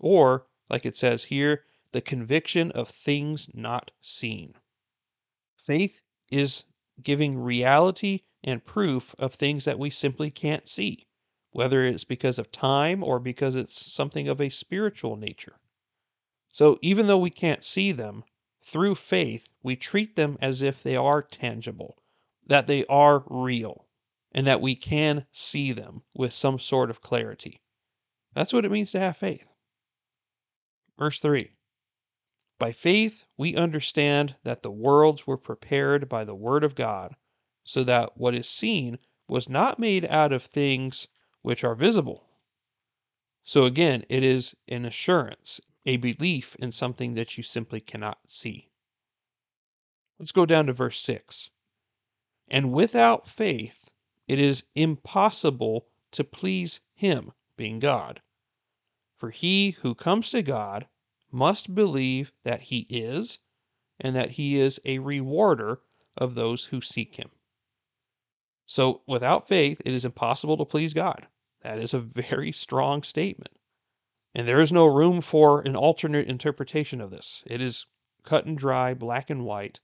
Or, 0.00 0.48
like 0.68 0.84
it 0.84 0.96
says 0.96 1.22
here, 1.22 1.64
the 1.92 2.00
conviction 2.00 2.72
of 2.72 2.88
things 2.88 3.48
not 3.54 3.92
seen. 4.00 4.56
Faith 5.56 6.02
is 6.32 6.64
giving 7.00 7.38
reality 7.38 8.22
and 8.42 8.64
proof 8.64 9.14
of 9.20 9.34
things 9.34 9.66
that 9.66 9.78
we 9.78 9.90
simply 9.90 10.32
can't 10.32 10.68
see 10.68 11.06
whether 11.52 11.84
it's 11.84 12.04
because 12.04 12.38
of 12.38 12.52
time 12.52 13.02
or 13.02 13.18
because 13.18 13.54
it's 13.54 13.92
something 13.92 14.28
of 14.28 14.40
a 14.40 14.50
spiritual 14.50 15.16
nature. 15.16 15.58
So 16.52 16.78
even 16.82 17.06
though 17.06 17.18
we 17.18 17.30
can't 17.30 17.64
see 17.64 17.92
them, 17.92 18.24
through 18.62 18.94
faith, 18.94 19.48
we 19.62 19.74
treat 19.74 20.16
them 20.16 20.36
as 20.40 20.62
if 20.62 20.82
they 20.82 20.96
are 20.96 21.22
tangible, 21.22 22.02
that 22.46 22.66
they 22.66 22.84
are 22.86 23.24
real, 23.26 23.88
and 24.32 24.46
that 24.46 24.60
we 24.60 24.76
can 24.76 25.26
see 25.32 25.72
them 25.72 26.02
with 26.14 26.32
some 26.32 26.58
sort 26.58 26.90
of 26.90 27.00
clarity. 27.00 27.62
That's 28.34 28.52
what 28.52 28.64
it 28.64 28.70
means 28.70 28.92
to 28.92 29.00
have 29.00 29.16
faith. 29.16 29.48
Verse 30.98 31.18
3 31.18 31.50
By 32.58 32.72
faith, 32.72 33.24
we 33.36 33.56
understand 33.56 34.36
that 34.44 34.62
the 34.62 34.70
worlds 34.70 35.26
were 35.26 35.38
prepared 35.38 36.08
by 36.08 36.24
the 36.24 36.34
Word 36.34 36.62
of 36.62 36.74
God, 36.74 37.16
so 37.64 37.82
that 37.84 38.16
what 38.16 38.34
is 38.34 38.48
seen 38.48 38.98
was 39.26 39.48
not 39.48 39.78
made 39.78 40.04
out 40.04 40.32
of 40.32 40.42
things 40.42 41.08
which 41.42 41.64
are 41.64 41.74
visible. 41.74 42.24
So 43.42 43.64
again, 43.64 44.04
it 44.08 44.22
is 44.22 44.54
an 44.68 44.84
assurance, 44.84 45.60
a 45.86 45.96
belief 45.96 46.54
in 46.58 46.72
something 46.72 47.14
that 47.14 47.36
you 47.36 47.42
simply 47.42 47.80
cannot 47.80 48.18
see. 48.28 48.70
Let's 50.18 50.32
go 50.32 50.44
down 50.44 50.66
to 50.66 50.72
verse 50.72 51.00
6. 51.00 51.50
And 52.48 52.72
without 52.72 53.28
faith, 53.28 53.90
it 54.28 54.38
is 54.38 54.64
impossible 54.74 55.86
to 56.12 56.24
please 56.24 56.80
Him, 56.94 57.32
being 57.56 57.78
God. 57.78 58.20
For 59.16 59.30
he 59.30 59.72
who 59.82 59.94
comes 59.94 60.30
to 60.30 60.42
God 60.42 60.88
must 61.30 61.74
believe 61.74 62.32
that 62.44 62.62
He 62.62 62.86
is, 62.88 63.38
and 63.98 64.14
that 64.16 64.32
He 64.32 64.58
is 64.58 64.80
a 64.84 64.98
rewarder 64.98 65.80
of 66.16 66.34
those 66.34 66.66
who 66.66 66.80
seek 66.80 67.16
Him. 67.16 67.30
So 68.70 69.02
without 69.04 69.48
faith, 69.48 69.82
it 69.84 69.92
is 69.92 70.04
impossible 70.04 70.56
to 70.56 70.64
please 70.64 70.94
God. 70.94 71.26
That 71.62 71.80
is 71.80 71.92
a 71.92 71.98
very 71.98 72.52
strong 72.52 73.02
statement. 73.02 73.58
And 74.32 74.46
there 74.46 74.60
is 74.60 74.70
no 74.70 74.86
room 74.86 75.22
for 75.22 75.60
an 75.62 75.74
alternate 75.74 76.28
interpretation 76.28 77.00
of 77.00 77.10
this. 77.10 77.42
It 77.46 77.60
is 77.60 77.86
cut 78.22 78.46
and 78.46 78.56
dry, 78.56 78.94
black 78.94 79.28
and 79.28 79.44
white. 79.44 79.80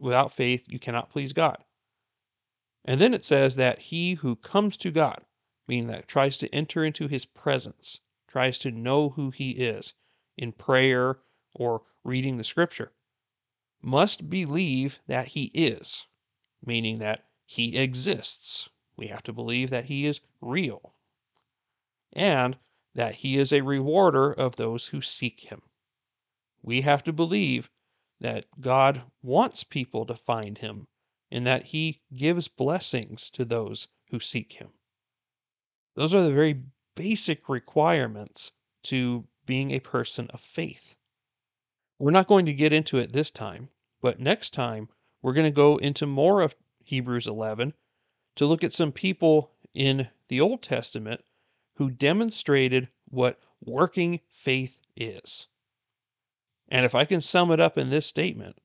Without 0.00 0.32
faith, 0.32 0.66
you 0.68 0.78
cannot 0.78 1.10
please 1.10 1.32
God. 1.32 1.64
And 2.84 3.00
then 3.00 3.12
it 3.12 3.24
says 3.24 3.56
that 3.56 3.80
he 3.80 4.14
who 4.14 4.36
comes 4.36 4.76
to 4.76 4.92
God, 4.92 5.24
meaning 5.66 5.88
that 5.88 6.06
tries 6.06 6.38
to 6.38 6.54
enter 6.54 6.84
into 6.84 7.08
his 7.08 7.24
presence, 7.24 7.98
tries 8.28 8.60
to 8.60 8.70
know 8.70 9.08
who 9.08 9.32
he 9.32 9.50
is 9.50 9.94
in 10.38 10.52
prayer 10.52 11.18
or 11.56 11.82
reading 12.04 12.36
the 12.36 12.44
scripture, 12.44 12.92
must 13.82 14.30
believe 14.30 15.00
that 15.08 15.26
he 15.26 15.46
is, 15.54 16.06
meaning 16.64 17.00
that 17.00 17.24
he 17.50 17.76
exists. 17.76 18.68
We 18.96 19.08
have 19.08 19.24
to 19.24 19.32
believe 19.32 19.70
that 19.70 19.86
he 19.86 20.06
is 20.06 20.20
real 20.40 20.94
and 22.12 22.56
that 22.94 23.16
he 23.16 23.38
is 23.38 23.52
a 23.52 23.62
rewarder 23.62 24.32
of 24.32 24.54
those 24.54 24.86
who 24.86 25.02
seek 25.02 25.40
him. 25.40 25.62
We 26.62 26.82
have 26.82 27.02
to 27.02 27.12
believe 27.12 27.68
that 28.20 28.46
God 28.60 29.02
wants 29.20 29.64
people 29.64 30.06
to 30.06 30.14
find 30.14 30.58
him 30.58 30.86
and 31.28 31.44
that 31.44 31.64
he 31.64 32.02
gives 32.14 32.46
blessings 32.46 33.28
to 33.30 33.44
those 33.44 33.88
who 34.10 34.20
seek 34.20 34.52
him. 34.52 34.68
Those 35.96 36.14
are 36.14 36.22
the 36.22 36.32
very 36.32 36.62
basic 36.94 37.48
requirements 37.48 38.52
to 38.84 39.26
being 39.44 39.72
a 39.72 39.80
person 39.80 40.28
of 40.30 40.40
faith. 40.40 40.94
We're 41.98 42.12
not 42.12 42.28
going 42.28 42.46
to 42.46 42.54
get 42.54 42.72
into 42.72 42.98
it 42.98 43.12
this 43.12 43.32
time, 43.32 43.70
but 44.00 44.20
next 44.20 44.52
time 44.52 44.88
we're 45.20 45.32
going 45.32 45.50
to 45.50 45.50
go 45.50 45.78
into 45.78 46.06
more 46.06 46.42
of 46.42 46.54
Hebrews 46.90 47.28
11 47.28 47.72
to 48.34 48.46
look 48.46 48.64
at 48.64 48.72
some 48.72 48.90
people 48.90 49.52
in 49.74 50.08
the 50.26 50.40
Old 50.40 50.60
Testament 50.60 51.22
who 51.76 51.88
demonstrated 51.88 52.88
what 53.08 53.40
working 53.64 54.18
faith 54.28 54.80
is. 54.96 55.46
And 56.68 56.84
if 56.84 56.96
I 56.96 57.04
can 57.04 57.20
sum 57.20 57.52
it 57.52 57.60
up 57.60 57.78
in 57.78 57.90
this 57.90 58.06
statement, 58.06 58.58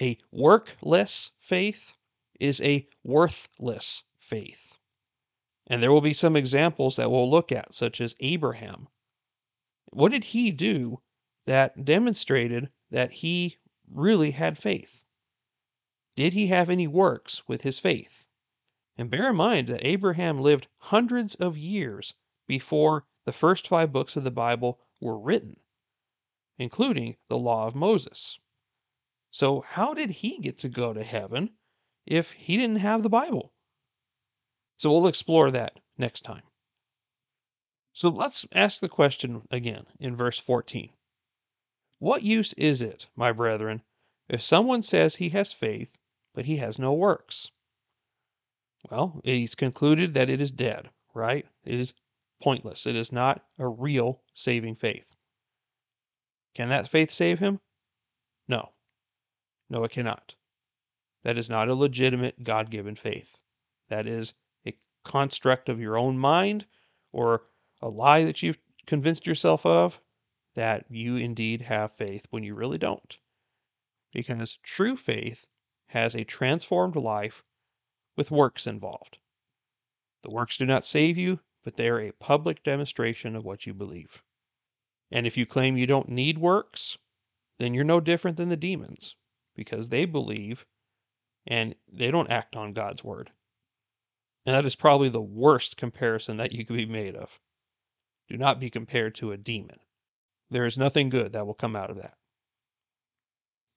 a 0.00 0.16
workless 0.30 1.30
faith 1.38 1.92
is 2.40 2.58
a 2.62 2.88
worthless 3.04 4.04
faith. 4.18 4.78
And 5.66 5.82
there 5.82 5.92
will 5.92 6.00
be 6.00 6.14
some 6.14 6.36
examples 6.36 6.96
that 6.96 7.10
we'll 7.10 7.30
look 7.30 7.52
at, 7.52 7.74
such 7.74 8.00
as 8.00 8.16
Abraham. 8.20 8.88
What 9.90 10.10
did 10.10 10.24
he 10.24 10.52
do 10.52 11.02
that 11.44 11.84
demonstrated 11.84 12.70
that 12.90 13.12
he 13.12 13.58
really 13.90 14.30
had 14.30 14.56
faith? 14.56 15.01
Did 16.14 16.34
he 16.34 16.48
have 16.48 16.68
any 16.68 16.86
works 16.86 17.42
with 17.48 17.62
his 17.62 17.78
faith? 17.78 18.26
And 18.96 19.10
bear 19.10 19.30
in 19.30 19.36
mind 19.36 19.68
that 19.68 19.86
Abraham 19.86 20.38
lived 20.38 20.68
hundreds 20.76 21.34
of 21.36 21.56
years 21.56 22.14
before 22.46 23.06
the 23.24 23.32
first 23.32 23.66
five 23.66 23.92
books 23.92 24.14
of 24.14 24.24
the 24.24 24.30
Bible 24.30 24.78
were 25.00 25.18
written, 25.18 25.60
including 26.58 27.16
the 27.28 27.38
Law 27.38 27.66
of 27.66 27.74
Moses. 27.74 28.38
So, 29.30 29.62
how 29.62 29.94
did 29.94 30.10
he 30.10 30.38
get 30.38 30.58
to 30.58 30.68
go 30.68 30.92
to 30.92 31.02
heaven 31.02 31.56
if 32.04 32.32
he 32.32 32.58
didn't 32.58 32.76
have 32.76 33.02
the 33.02 33.08
Bible? 33.08 33.54
So, 34.76 34.92
we'll 34.92 35.06
explore 35.06 35.50
that 35.50 35.80
next 35.96 36.20
time. 36.20 36.42
So, 37.94 38.10
let's 38.10 38.44
ask 38.52 38.80
the 38.80 38.88
question 38.90 39.46
again 39.50 39.86
in 39.98 40.14
verse 40.14 40.38
14. 40.38 40.90
What 41.98 42.22
use 42.22 42.52
is 42.54 42.82
it, 42.82 43.06
my 43.16 43.32
brethren, 43.32 43.82
if 44.28 44.42
someone 44.42 44.82
says 44.82 45.16
he 45.16 45.30
has 45.30 45.54
faith 45.54 45.98
but 46.34 46.44
he 46.46 46.56
has 46.56 46.78
no 46.78 46.92
works. 46.92 47.50
Well, 48.90 49.20
he's 49.24 49.54
concluded 49.54 50.14
that 50.14 50.30
it 50.30 50.40
is 50.40 50.50
dead, 50.50 50.90
right? 51.14 51.46
It 51.64 51.78
is 51.78 51.94
pointless. 52.42 52.86
It 52.86 52.96
is 52.96 53.12
not 53.12 53.44
a 53.58 53.68
real 53.68 54.22
saving 54.34 54.74
faith. 54.76 55.14
Can 56.54 56.68
that 56.68 56.88
faith 56.88 57.10
save 57.10 57.38
him? 57.38 57.60
No. 58.48 58.70
No, 59.70 59.84
it 59.84 59.92
cannot. 59.92 60.34
That 61.22 61.38
is 61.38 61.48
not 61.48 61.68
a 61.68 61.74
legitimate 61.74 62.42
God 62.42 62.70
given 62.70 62.96
faith. 62.96 63.38
That 63.88 64.06
is 64.06 64.34
a 64.66 64.76
construct 65.04 65.68
of 65.68 65.80
your 65.80 65.96
own 65.96 66.18
mind 66.18 66.66
or 67.12 67.44
a 67.80 67.88
lie 67.88 68.24
that 68.24 68.42
you've 68.42 68.58
convinced 68.86 69.26
yourself 69.26 69.64
of 69.64 70.00
that 70.54 70.84
you 70.90 71.16
indeed 71.16 71.62
have 71.62 71.92
faith 71.92 72.26
when 72.30 72.42
you 72.42 72.54
really 72.54 72.78
don't. 72.78 73.18
Because 74.12 74.58
true 74.62 74.96
faith 74.96 75.46
has 75.92 76.14
a 76.14 76.24
transformed 76.24 76.96
life 76.96 77.44
with 78.16 78.30
works 78.30 78.66
involved. 78.66 79.18
The 80.22 80.30
works 80.30 80.56
do 80.56 80.64
not 80.64 80.84
save 80.84 81.18
you, 81.18 81.40
but 81.62 81.76
they 81.76 81.88
are 81.88 82.00
a 82.00 82.12
public 82.12 82.62
demonstration 82.62 83.36
of 83.36 83.44
what 83.44 83.66
you 83.66 83.74
believe. 83.74 84.22
And 85.10 85.26
if 85.26 85.36
you 85.36 85.44
claim 85.44 85.76
you 85.76 85.86
don't 85.86 86.08
need 86.08 86.38
works, 86.38 86.96
then 87.58 87.74
you're 87.74 87.84
no 87.84 88.00
different 88.00 88.38
than 88.38 88.48
the 88.48 88.56
demons 88.56 89.16
because 89.54 89.88
they 89.88 90.04
believe 90.06 90.64
and 91.46 91.74
they 91.92 92.10
don't 92.10 92.30
act 92.30 92.56
on 92.56 92.72
God's 92.72 93.04
word. 93.04 93.30
And 94.46 94.54
that 94.54 94.64
is 94.64 94.74
probably 94.74 95.08
the 95.08 95.20
worst 95.20 95.76
comparison 95.76 96.38
that 96.38 96.52
you 96.52 96.64
could 96.64 96.76
be 96.76 96.86
made 96.86 97.14
of. 97.14 97.38
Do 98.28 98.36
not 98.36 98.58
be 98.58 98.70
compared 98.70 99.14
to 99.16 99.32
a 99.32 99.36
demon. 99.36 99.78
There 100.50 100.64
is 100.64 100.78
nothing 100.78 101.10
good 101.10 101.32
that 101.32 101.46
will 101.46 101.54
come 101.54 101.76
out 101.76 101.90
of 101.90 101.96
that. 101.98 102.16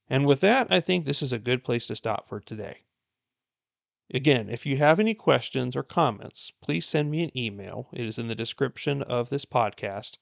And 0.08 0.26
with 0.26 0.42
that, 0.42 0.68
I 0.70 0.80
think 0.80 1.06
this 1.06 1.22
is 1.22 1.34
a 1.34 1.40
good 1.40 1.64
place 1.64 1.88
to 1.88 1.96
stop 1.96 2.28
for 2.28 2.40
today. 2.40 2.84
Again, 4.14 4.50
if 4.50 4.64
you 4.66 4.78
have 4.78 5.00
any 5.00 5.16
questions 5.16 5.76
or 5.76 5.82
comments, 5.82 6.52
please 6.62 6.86
send 6.86 7.10
me 7.10 7.24
an 7.24 7.36
email. 7.36 7.90
It 7.92 8.06
is 8.06 8.20
in 8.20 8.28
the 8.28 8.36
description 8.36 9.02
of 9.02 9.30
this 9.30 9.46
podcast. 9.46 10.18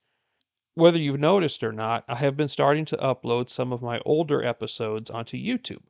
Whether 0.73 0.97
you've 0.97 1.19
noticed 1.19 1.63
or 1.63 1.73
not, 1.73 2.05
I 2.07 2.15
have 2.15 2.37
been 2.37 2.47
starting 2.47 2.85
to 2.85 2.97
upload 2.97 3.49
some 3.49 3.73
of 3.73 3.81
my 3.81 3.99
older 4.05 4.41
episodes 4.41 5.09
onto 5.09 5.37
YouTube. 5.37 5.83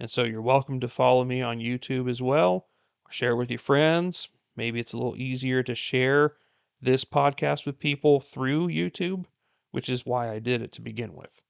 And 0.00 0.10
so 0.10 0.24
you're 0.24 0.42
welcome 0.42 0.80
to 0.80 0.88
follow 0.88 1.24
me 1.24 1.40
on 1.40 1.60
YouTube 1.60 2.10
as 2.10 2.20
well, 2.20 2.66
share 3.08 3.36
with 3.36 3.50
your 3.52 3.60
friends. 3.60 4.28
Maybe 4.56 4.80
it's 4.80 4.92
a 4.92 4.98
little 4.98 5.16
easier 5.16 5.62
to 5.62 5.76
share 5.76 6.34
this 6.80 7.04
podcast 7.04 7.66
with 7.66 7.78
people 7.78 8.20
through 8.20 8.66
YouTube, 8.66 9.26
which 9.70 9.88
is 9.88 10.04
why 10.04 10.28
I 10.28 10.40
did 10.40 10.60
it 10.60 10.72
to 10.72 10.82
begin 10.82 11.14
with. 11.14 11.40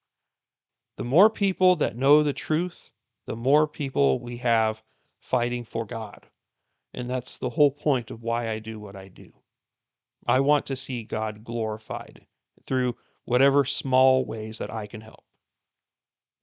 The 0.96 1.04
more 1.04 1.30
people 1.30 1.76
that 1.76 1.96
know 1.96 2.22
the 2.22 2.32
truth, 2.32 2.92
the 3.26 3.36
more 3.36 3.66
people 3.66 4.20
we 4.20 4.38
have 4.38 4.82
fighting 5.18 5.64
for 5.64 5.86
God. 5.86 6.28
And 6.92 7.08
that's 7.08 7.38
the 7.38 7.50
whole 7.50 7.70
point 7.70 8.10
of 8.10 8.22
why 8.22 8.50
I 8.50 8.58
do 8.58 8.78
what 8.78 8.96
I 8.96 9.08
do. 9.08 9.32
I 10.26 10.40
want 10.40 10.66
to 10.66 10.76
see 10.76 11.04
God 11.04 11.44
glorified 11.44 12.26
through 12.64 12.96
whatever 13.24 13.64
small 13.64 14.24
ways 14.24 14.58
that 14.58 14.72
I 14.72 14.86
can 14.86 15.00
help. 15.00 15.24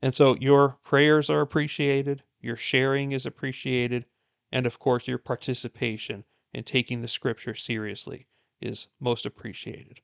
And 0.02 0.16
so 0.16 0.36
your 0.36 0.80
prayers 0.84 1.30
are 1.30 1.42
appreciated, 1.42 2.24
your 2.40 2.56
sharing 2.56 3.12
is 3.12 3.26
appreciated, 3.26 4.06
and 4.52 4.66
of 4.66 4.80
course, 4.80 5.08
your 5.08 5.18
participation 5.18 6.24
in 6.54 6.64
taking 6.64 7.02
the 7.02 7.08
scripture 7.08 7.54
seriously 7.54 8.28
is 8.62 8.88
most 9.00 9.26
appreciated. 9.26 10.02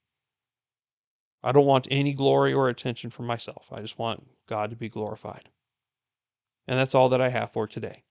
I 1.46 1.52
don't 1.52 1.68
want 1.68 1.88
any 1.92 2.14
glory 2.14 2.54
or 2.54 2.70
attention 2.70 3.12
for 3.12 3.22
myself. 3.22 3.68
I 3.72 3.80
just 3.80 4.00
want 4.00 4.26
God 4.48 4.72
to 4.72 4.76
be 4.76 4.90
glorified. 4.90 5.48
And 6.68 6.80
that's 6.80 6.96
all 6.96 7.10
that 7.10 7.22
I 7.22 7.30
have 7.30 7.54
for 7.54 7.68
today. 7.68 8.04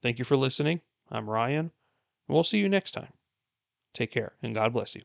Thank 0.00 0.18
you 0.18 0.24
for 0.24 0.38
listening. 0.38 0.80
I'm 1.10 1.28
Ryan, 1.28 1.70
and 2.28 2.34
we'll 2.34 2.44
see 2.44 2.58
you 2.58 2.70
next 2.70 2.92
time. 2.92 3.12
Take 3.92 4.10
care, 4.10 4.32
and 4.42 4.54
God 4.54 4.72
bless 4.72 4.94
you. 4.94 5.02